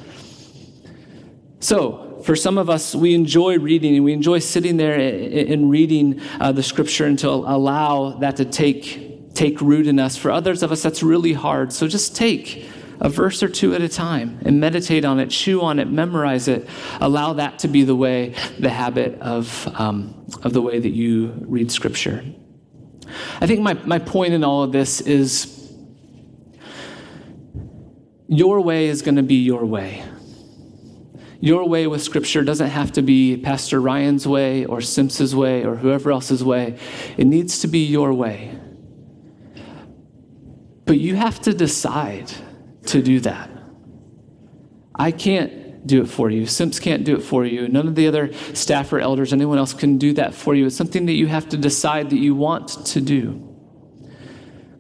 So, 1.61 2.21
for 2.25 2.35
some 2.35 2.59
of 2.59 2.69
us, 2.71 2.95
we 2.95 3.15
enjoy 3.15 3.59
reading 3.59 3.97
and 3.97 4.05
we 4.05 4.13
enjoy 4.13 4.39
sitting 4.41 4.77
there 4.77 4.99
and 4.99 5.71
reading 5.71 6.21
uh, 6.41 6.53
the 6.53 6.63
scripture 6.63 7.05
and 7.05 7.19
to 7.21 7.29
allow 7.29 8.11
that 8.19 8.37
to 8.37 8.45
take, 8.45 9.35
take 9.35 9.61
root 9.61 9.87
in 9.87 9.99
us. 9.99 10.17
For 10.17 10.31
others 10.31 10.63
of 10.63 10.73
us, 10.73 10.83
that's 10.83 11.03
really 11.03 11.35
hard. 11.35 11.73
So 11.73 11.87
just 11.87 12.17
take 12.17 12.67
a 13.05 13.09
verse 13.11 13.43
or 13.43 13.49
two 13.49 13.75
at 13.75 13.83
a 13.83 13.89
time 13.89 14.41
and 14.47 14.59
meditate 14.59 15.05
on 15.05 15.21
it, 15.21 15.29
chew 15.29 15.61
on 15.61 15.79
it, 15.79 15.91
memorize 15.91 16.49
it. 16.49 16.67
Allow 17.03 17.35
that 17.35 17.59
to 17.61 17.69
be 17.69 17.85
the 17.85 17.95
way, 17.95 18.35
the 18.59 18.71
habit 18.71 19.21
of, 19.21 19.69
um, 19.79 20.27
of 20.43 20.55
the 20.55 20.63
way 20.63 20.81
that 20.81 20.89
you 20.89 21.35
read 21.47 21.71
Scripture. 21.71 22.25
I 23.43 23.47
think 23.47 23.61
my, 23.61 23.75
my 23.75 23.99
point 23.99 24.33
in 24.33 24.43
all 24.43 24.63
of 24.63 24.73
this 24.73 25.03
is 25.03 25.71
your 28.27 28.63
way 28.63 28.87
is 28.87 29.03
going 29.03 29.17
to 29.17 29.23
be 29.23 29.43
your 29.43 29.67
way. 29.67 30.03
Your 31.41 31.69
way 31.69 31.87
with 31.87 32.03
Scripture 32.03 32.43
doesn't 32.43 32.71
have 32.71 32.93
to 32.93 33.03
be 33.03 33.37
Pastor 33.37 33.83
Ryan's 33.83 34.27
way 34.27 34.65
or 34.65 34.81
Simpson's 34.81 35.37
way 35.37 35.63
or 35.63 35.77
whoever 35.77 36.11
else's 36.11 36.43
way. 36.43 36.79
It 37.19 37.27
needs 37.27 37.59
to 37.59 37.69
be 37.69 37.81
your 37.81 38.15
way. 38.15 38.59
But 40.87 40.99
you 41.01 41.17
have 41.17 41.39
to 41.43 41.53
decide 41.53 42.33
to 42.87 43.03
do 43.03 43.21
that. 43.21 43.51
I 44.95 45.11
can't 45.11 45.87
do 45.87 46.03
it 46.03 46.07
for 46.07 46.31
you. 46.31 46.47
Simps 46.47 46.79
can't 46.79 47.05
do 47.05 47.17
it 47.17 47.23
for 47.23 47.45
you. 47.45 47.69
None 47.69 47.87
of 47.89 47.95
the 47.95 48.07
other 48.07 48.33
staff 48.55 48.93
or 48.93 49.01
elders, 49.01 49.33
anyone 49.33 49.59
else 49.59 49.75
can 49.75 49.99
do 49.99 50.13
that 50.15 50.35
for 50.35 50.55
you. 50.55 50.67
It's 50.67 50.77
something 50.77 51.07
that 51.07 51.15
you 51.15 51.27
have 51.27 51.49
to 51.51 51.57
decide 51.57 52.11
that 52.11 52.19
you 52.19 52.35
want 52.35 52.69
to 52.87 53.01
do. 53.01 53.51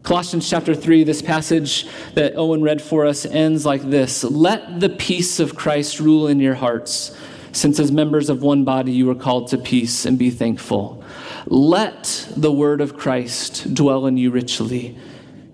Colossians 0.02 0.48
chapter 0.48 0.74
3, 0.74 1.04
this 1.04 1.22
passage 1.22 1.86
that 2.12 2.36
Owen 2.36 2.62
read 2.62 2.82
for 2.82 3.06
us 3.06 3.24
ends 3.24 3.64
like 3.64 3.82
this 3.82 4.22
Let 4.22 4.80
the 4.80 4.90
peace 4.90 5.40
of 5.40 5.56
Christ 5.56 5.98
rule 5.98 6.28
in 6.28 6.40
your 6.40 6.54
hearts, 6.54 7.16
since 7.52 7.80
as 7.80 7.90
members 7.90 8.28
of 8.28 8.42
one 8.42 8.64
body 8.64 8.92
you 8.92 9.10
are 9.10 9.14
called 9.14 9.48
to 9.48 9.58
peace, 9.58 10.04
and 10.04 10.18
be 10.18 10.30
thankful. 10.30 11.02
Let 11.46 12.28
the 12.36 12.52
word 12.52 12.80
of 12.80 12.96
Christ 12.96 13.74
dwell 13.74 14.06
in 14.06 14.16
you 14.16 14.30
richly 14.30 14.98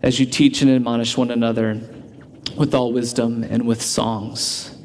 as 0.02 0.18
you 0.18 0.26
teach 0.26 0.62
and 0.62 0.70
admonish 0.70 1.16
one 1.16 1.30
another 1.30 1.80
with 2.60 2.74
all 2.74 2.92
wisdom 2.92 3.42
and 3.42 3.66
with 3.66 3.80
songs. 3.80 4.76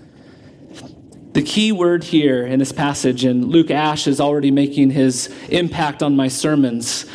The 1.33 1.41
key 1.41 1.73
word 1.73 2.05
here 2.05 2.47
in 2.47 2.59
this 2.59 2.71
passage, 2.71 3.25
and 3.25 3.49
Luke 3.49 3.69
Ash 3.69 4.07
is 4.07 4.21
already 4.21 4.49
making 4.49 4.91
his 4.91 5.27
impact 5.49 6.01
on 6.01 6.15
my 6.15 6.29
sermons. 6.29 7.05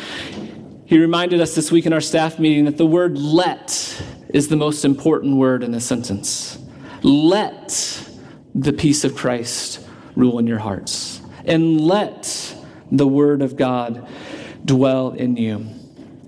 He 0.85 0.99
reminded 0.99 1.41
us 1.41 1.55
this 1.55 1.71
week 1.71 1.87
in 1.87 1.93
our 1.93 1.99
staff 1.99 2.37
meeting 2.37 2.65
that 2.65 2.77
the 2.77 2.85
word 2.85 3.17
let 3.17 4.03
is 4.29 4.49
the 4.49 4.55
most 4.55 4.85
important 4.85 5.37
word 5.37 5.63
in 5.63 5.71
this 5.71 5.83
sentence. 5.83 6.59
Let 7.01 8.07
the 8.53 8.71
peace 8.71 9.03
of 9.03 9.15
Christ 9.15 9.83
rule 10.15 10.37
in 10.37 10.45
your 10.45 10.59
hearts, 10.59 11.21
and 11.43 11.81
let 11.81 12.55
the 12.91 13.07
word 13.07 13.41
of 13.41 13.55
God 13.55 14.07
dwell 14.63 15.09
in 15.09 15.37
you. 15.37 15.65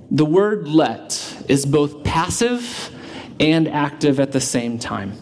The 0.10 0.26
word 0.26 0.68
let 0.68 1.44
is 1.48 1.68
both 1.68 2.04
passive 2.04 2.90
and 3.40 3.68
active 3.68 4.20
at 4.20 4.32
the 4.32 4.42
same 4.42 4.80
time. 4.80 5.14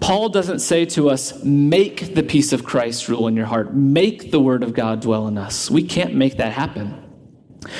Paul 0.00 0.28
doesn't 0.28 0.58
say 0.58 0.84
to 0.86 1.10
us, 1.10 1.42
make 1.44 2.14
the 2.14 2.22
peace 2.22 2.52
of 2.52 2.64
Christ 2.64 3.08
rule 3.08 3.28
in 3.28 3.36
your 3.36 3.46
heart, 3.46 3.74
make 3.74 4.30
the 4.30 4.40
word 4.40 4.62
of 4.62 4.74
God 4.74 5.00
dwell 5.00 5.28
in 5.28 5.38
us. 5.38 5.70
We 5.70 5.84
can't 5.84 6.14
make 6.14 6.38
that 6.38 6.52
happen. 6.52 7.02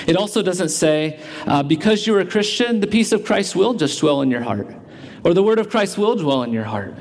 It 0.06 0.16
also 0.16 0.42
doesn't 0.42 0.68
say, 0.68 1.20
uh, 1.46 1.62
because 1.62 2.06
you're 2.06 2.20
a 2.20 2.26
Christian, 2.26 2.80
the 2.80 2.86
peace 2.86 3.12
of 3.12 3.24
Christ 3.24 3.56
will 3.56 3.74
just 3.74 3.98
dwell 4.00 4.22
in 4.22 4.30
your 4.30 4.42
heart, 4.42 4.74
or 5.24 5.34
the 5.34 5.42
word 5.42 5.58
of 5.58 5.68
Christ 5.68 5.98
will 5.98 6.16
dwell 6.16 6.42
in 6.42 6.52
your 6.52 6.64
heart. 6.64 6.94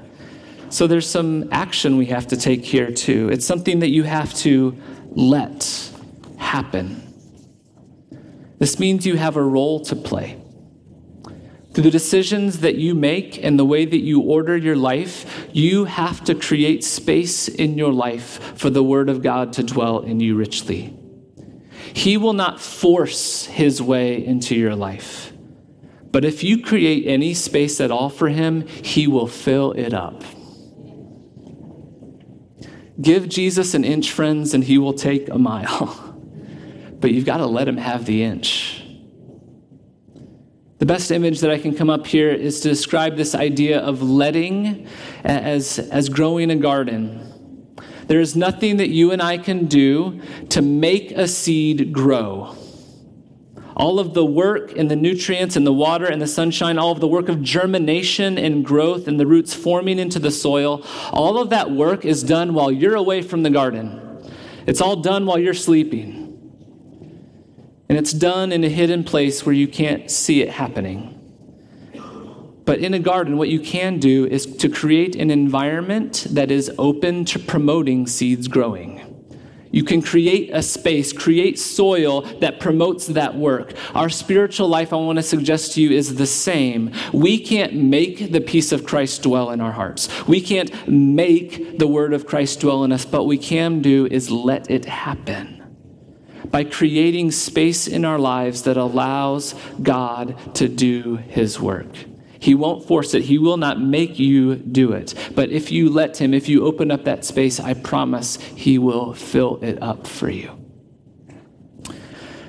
So 0.70 0.88
there's 0.88 1.08
some 1.10 1.50
action 1.52 1.98
we 1.98 2.08
have 2.08 2.28
to 2.28 2.38
take 2.38 2.66
here, 2.66 2.92
too. 2.92 3.30
It's 3.32 3.46
something 3.46 3.80
that 3.80 3.90
you 3.90 4.04
have 4.04 4.34
to 4.36 4.76
let 5.12 5.92
happen. 6.38 7.02
This 8.58 8.80
means 8.80 9.06
you 9.06 9.18
have 9.18 9.36
a 9.36 9.44
role 9.44 9.80
to 9.86 9.96
play. 9.96 10.42
Through 11.76 11.84
the 11.84 11.92
decisions 11.92 12.62
that 12.62 12.76
you 12.76 12.96
make 12.96 13.44
and 13.44 13.60
the 13.60 13.66
way 13.66 13.84
that 13.84 14.00
you 14.00 14.22
order 14.22 14.56
your 14.56 14.78
life, 14.78 15.50
you 15.52 15.84
have 15.84 16.24
to 16.24 16.34
create 16.34 16.86
space 16.86 17.50
in 17.50 17.78
your 17.78 17.92
life 17.92 18.58
for 18.58 18.70
the 18.70 18.82
Word 18.82 19.10
of 19.10 19.22
God 19.22 19.52
to 19.54 19.64
dwell 19.64 20.00
in 20.00 20.22
you 20.22 20.38
richly. 20.38 20.98
He 21.94 22.16
will 22.16 22.32
not 22.32 22.62
force 22.62 23.48
his 23.48 23.82
way 23.82 24.26
into 24.26 24.56
your 24.56 24.74
life. 24.74 25.34
But 26.14 26.24
if 26.24 26.46
you 26.46 26.62
create 26.62 27.08
any 27.08 27.34
space 27.34 27.82
at 27.82 27.92
all 27.92 28.10
for 28.10 28.30
him, 28.30 28.66
he 28.68 29.06
will 29.06 29.28
fill 29.28 29.74
it 29.74 29.94
up. 29.94 30.24
Give 33.02 33.28
Jesus 33.28 33.74
an 33.74 33.84
inch, 33.84 34.14
friends, 34.14 34.54
and 34.54 34.64
he 34.64 34.78
will 34.78 34.94
take 34.94 35.28
a 35.28 35.38
mile. 35.38 36.16
but 37.02 37.12
you've 37.12 37.26
got 37.26 37.40
to 37.40 37.46
let 37.46 37.68
him 37.68 37.76
have 37.76 38.06
the 38.06 38.24
inch. 38.24 38.85
The 40.78 40.86
best 40.86 41.10
image 41.10 41.40
that 41.40 41.52
I 41.52 41.58
can 41.58 41.74
come 41.74 41.90
up 41.90 42.06
here 42.06 42.32
is 42.32 42.60
to 42.62 42.70
describe 42.70 43.16
this 43.16 43.34
idea 43.34 43.80
of 43.80 44.02
letting 44.02 44.88
as, 45.24 45.80
as 45.80 46.10
growing 46.10 46.52
a 46.52 46.56
garden. 46.58 47.32
There 48.08 48.20
is 48.20 48.36
nothing 48.36 48.78
that 48.78 48.90
you 48.90 49.12
and 49.12 49.22
I 49.22 49.38
can 49.38 49.68
do 49.68 50.22
to 50.50 50.62
make 50.62 51.12
a 51.12 51.30
seed 51.30 51.94
grow. 51.94 52.58
All 53.78 54.00
of 54.00 54.14
the 54.14 54.26
work 54.26 54.78
and 54.78 54.92
the 54.92 54.98
nutrients 54.98 55.56
and 55.56 55.66
the 55.66 55.74
water 55.74 56.06
and 56.06 56.22
the 56.22 56.28
sunshine, 56.28 56.78
all 56.78 56.92
of 56.92 57.00
the 57.00 57.08
work 57.08 57.30
of 57.30 57.42
germination 57.42 58.38
and 58.38 58.64
growth 58.64 59.08
and 59.08 59.18
the 59.18 59.26
roots 59.26 59.54
forming 59.54 59.98
into 59.98 60.20
the 60.20 60.32
soil, 60.32 60.86
all 61.12 61.38
of 61.38 61.50
that 61.52 61.72
work 61.72 62.04
is 62.04 62.22
done 62.22 62.54
while 62.54 62.72
you're 62.72 62.96
away 62.96 63.22
from 63.22 63.44
the 63.44 63.50
garden. 63.50 64.02
It's 64.68 64.82
all 64.82 64.98
done 64.98 65.26
while 65.26 65.40
you're 65.40 65.54
sleeping. 65.54 66.25
And 67.88 67.98
it's 67.98 68.14
done 68.14 68.52
in 68.52 68.64
a 68.64 68.70
hidden 68.70 69.04
place 69.04 69.46
where 69.46 69.54
you 69.54 69.68
can't 69.68 70.10
see 70.10 70.42
it 70.42 70.50
happening. 70.50 71.12
But 72.66 72.80
in 72.80 72.96
a 72.96 73.00
garden, 73.00 73.38
what 73.38 73.50
you 73.50 73.60
can 73.60 74.00
do 74.00 74.26
is 74.26 74.48
to 74.58 74.70
create 74.70 75.16
an 75.16 75.30
environment 75.30 76.26
that 76.32 76.50
is 76.50 76.72
open 76.80 77.24
to 77.26 77.38
promoting 77.40 78.08
seeds 78.08 78.48
growing. 78.48 79.12
You 79.70 79.84
can 79.84 80.02
create 80.02 80.50
a 80.54 80.64
space, 80.64 81.12
create 81.12 81.60
soil 81.60 82.22
that 82.40 82.60
promotes 82.60 83.08
that 83.08 83.36
work. 83.36 83.74
Our 83.94 84.10
spiritual 84.10 84.68
life, 84.68 84.94
I 84.94 84.96
want 84.96 85.18
to 85.18 85.24
suggest 85.24 85.74
to 85.74 85.82
you, 85.82 85.92
is 85.92 86.16
the 86.16 86.26
same. 86.26 86.92
We 87.14 87.38
can't 87.38 87.74
make 87.74 88.32
the 88.32 88.42
peace 88.42 88.72
of 88.72 88.86
Christ 88.86 89.22
dwell 89.24 89.52
in 89.52 89.62
our 89.62 89.74
hearts. 89.74 90.08
We 90.28 90.40
can't 90.40 90.88
make 90.88 91.78
the 91.78 91.88
word 91.88 92.14
of 92.14 92.26
Christ 92.26 92.62
dwell 92.62 92.84
in 92.84 92.92
us, 92.94 93.06
but 93.06 93.26
we 93.26 93.38
can 93.38 93.82
do 93.82 94.08
is 94.08 94.32
let 94.32 94.72
it 94.72 94.86
happen 94.86 95.55
by 96.52 96.64
creating 96.64 97.32
space 97.32 97.88
in 97.88 98.06
our 98.06 98.20
lives 98.20 98.64
that 98.64 98.78
allows 98.78 99.56
God 99.82 100.56
to 100.56 100.68
do 100.68 101.16
his 101.16 101.60
work. 101.60 101.88
He 102.40 102.54
won't 102.54 102.86
force 102.88 103.16
it. 103.16 103.24
He 103.24 103.40
will 103.40 103.58
not 103.58 103.80
make 103.80 104.20
you 104.20 104.56
do 104.56 104.92
it. 104.92 105.16
But 105.34 105.50
if 105.50 105.72
you 105.72 105.90
let 105.90 106.18
Him, 106.18 106.32
if 106.32 106.48
you 106.48 106.64
open 106.64 106.92
up 106.92 107.06
that 107.06 107.26
space, 107.26 107.60
I 107.60 107.74
promise 107.74 108.36
He 108.36 108.78
will 108.78 109.16
fill 109.16 109.58
it 109.64 109.82
up 109.82 110.06
for 110.06 110.30
you. 110.30 110.52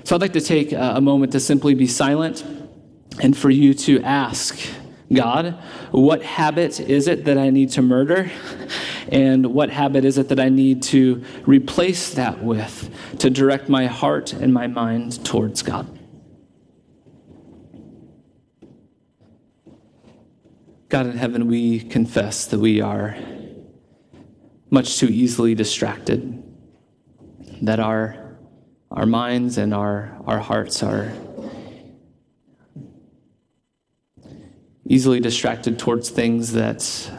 So 0.05 0.15
I'd 0.15 0.21
like 0.21 0.35
to 0.35 0.41
take 0.43 0.75
uh, 0.75 0.93
a 0.97 1.01
moment 1.01 1.33
to 1.33 1.41
simply 1.41 1.75
be 1.75 1.87
silent 1.87 2.45
and 3.23 3.35
for 3.35 3.49
you 3.49 3.73
to 3.73 4.03
ask 4.03 4.59
God, 5.13 5.59
what 5.93 6.23
habit 6.23 6.81
is 6.81 7.07
it 7.07 7.27
that 7.27 7.39
I 7.39 7.51
need 7.51 7.71
to 7.73 7.83
murder? 7.83 8.31
And 9.09 9.55
what 9.55 9.71
habit 9.71 10.05
is 10.05 10.19
it 10.19 10.31
that 10.31 10.41
I 10.41 10.49
need 10.49 10.83
to 10.85 11.23
replace 11.47 12.15
that 12.15 12.43
with 12.43 12.91
to 13.21 13.31
direct 13.31 13.69
my 13.69 13.87
heart 13.87 14.33
and 14.33 14.53
my 14.53 14.67
mind 14.67 15.25
towards 15.25 15.63
God? 15.63 15.97
God 20.89 21.07
in 21.07 21.17
heaven, 21.17 21.47
we 21.47 21.81
confess 21.81 22.47
that 22.47 22.59
we 22.59 22.81
are 22.81 23.17
much 24.71 24.99
too 24.99 25.07
easily 25.07 25.55
distracted, 25.55 26.43
that 27.63 27.79
our, 27.79 28.39
our 28.91 29.07
minds 29.07 29.59
and 29.59 29.73
our, 29.73 30.17
our 30.27 30.39
hearts 30.39 30.83
are 30.83 31.13
easily 34.89 35.21
distracted 35.21 35.79
towards 35.79 36.11
things 36.11 36.53
that, 36.53 37.11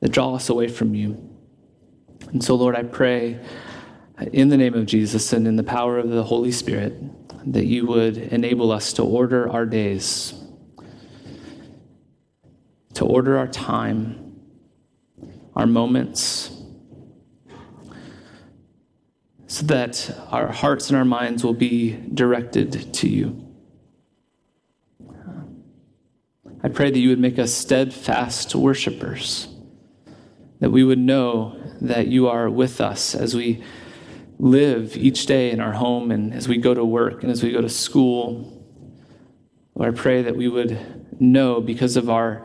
that 0.00 0.10
draw 0.10 0.34
us 0.34 0.48
away 0.48 0.68
from 0.68 0.94
you. 0.94 1.30
And 2.32 2.44
so, 2.44 2.54
Lord, 2.54 2.76
I 2.76 2.82
pray 2.82 3.40
in 4.32 4.48
the 4.48 4.56
name 4.56 4.74
of 4.74 4.86
Jesus 4.86 5.32
and 5.32 5.46
in 5.46 5.56
the 5.56 5.62
power 5.62 5.98
of 5.98 6.10
the 6.10 6.24
Holy 6.24 6.52
Spirit 6.52 6.94
that 7.52 7.64
you 7.64 7.86
would 7.86 8.18
enable 8.18 8.70
us 8.70 8.92
to 8.94 9.02
order 9.02 9.50
our 9.50 9.64
days, 9.64 10.34
to 12.94 13.04
order 13.04 13.38
our 13.38 13.48
time, 13.48 14.36
our 15.56 15.66
moments, 15.66 16.50
so 19.46 19.64
that 19.66 20.14
our 20.30 20.48
hearts 20.48 20.90
and 20.90 20.98
our 20.98 21.06
minds 21.06 21.42
will 21.42 21.54
be 21.54 21.92
directed 22.12 22.92
to 22.92 23.08
you. 23.08 23.47
I 26.62 26.68
pray 26.68 26.90
that 26.90 26.98
you 26.98 27.10
would 27.10 27.20
make 27.20 27.38
us 27.38 27.54
steadfast 27.54 28.54
worshipers, 28.54 29.46
that 30.58 30.70
we 30.70 30.82
would 30.82 30.98
know 30.98 31.56
that 31.80 32.08
you 32.08 32.26
are 32.28 32.50
with 32.50 32.80
us 32.80 33.14
as 33.14 33.34
we 33.34 33.62
live 34.40 34.96
each 34.96 35.26
day 35.26 35.50
in 35.50 35.60
our 35.60 35.72
home 35.72 36.10
and 36.10 36.34
as 36.34 36.48
we 36.48 36.56
go 36.56 36.74
to 36.74 36.84
work 36.84 37.22
and 37.22 37.30
as 37.30 37.42
we 37.42 37.52
go 37.52 37.60
to 37.60 37.68
school. 37.68 38.64
Lord, 39.76 39.94
I 39.94 39.96
pray 39.96 40.22
that 40.22 40.36
we 40.36 40.48
would 40.48 41.20
know 41.20 41.60
because 41.60 41.96
of 41.96 42.10
our 42.10 42.44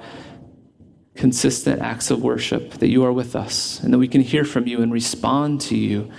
consistent 1.15 1.81
acts 1.81 2.11
of 2.11 2.21
worship 2.21 2.73
that 2.73 2.89
you 2.89 3.03
are 3.03 3.13
with 3.13 3.35
us 3.35 3.79
and 3.79 3.93
that 3.93 3.99
we 3.99 4.07
can 4.07 4.21
hear 4.21 4.43
from 4.43 4.67
you 4.67 4.81
and 4.81 4.91
respond 4.91 5.61
to 5.61 5.77
you. 5.77 6.11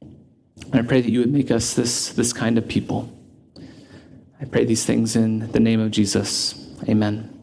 And 0.00 0.74
I 0.74 0.82
pray 0.82 1.02
that 1.02 1.10
you 1.10 1.20
would 1.20 1.32
make 1.32 1.50
us 1.50 1.74
this, 1.74 2.10
this 2.10 2.32
kind 2.32 2.56
of 2.56 2.66
people. 2.66 3.17
I 4.40 4.44
pray 4.44 4.64
these 4.64 4.84
things 4.84 5.16
in 5.16 5.50
the 5.52 5.60
name 5.60 5.80
of 5.80 5.90
Jesus. 5.90 6.54
Amen. 6.88 7.37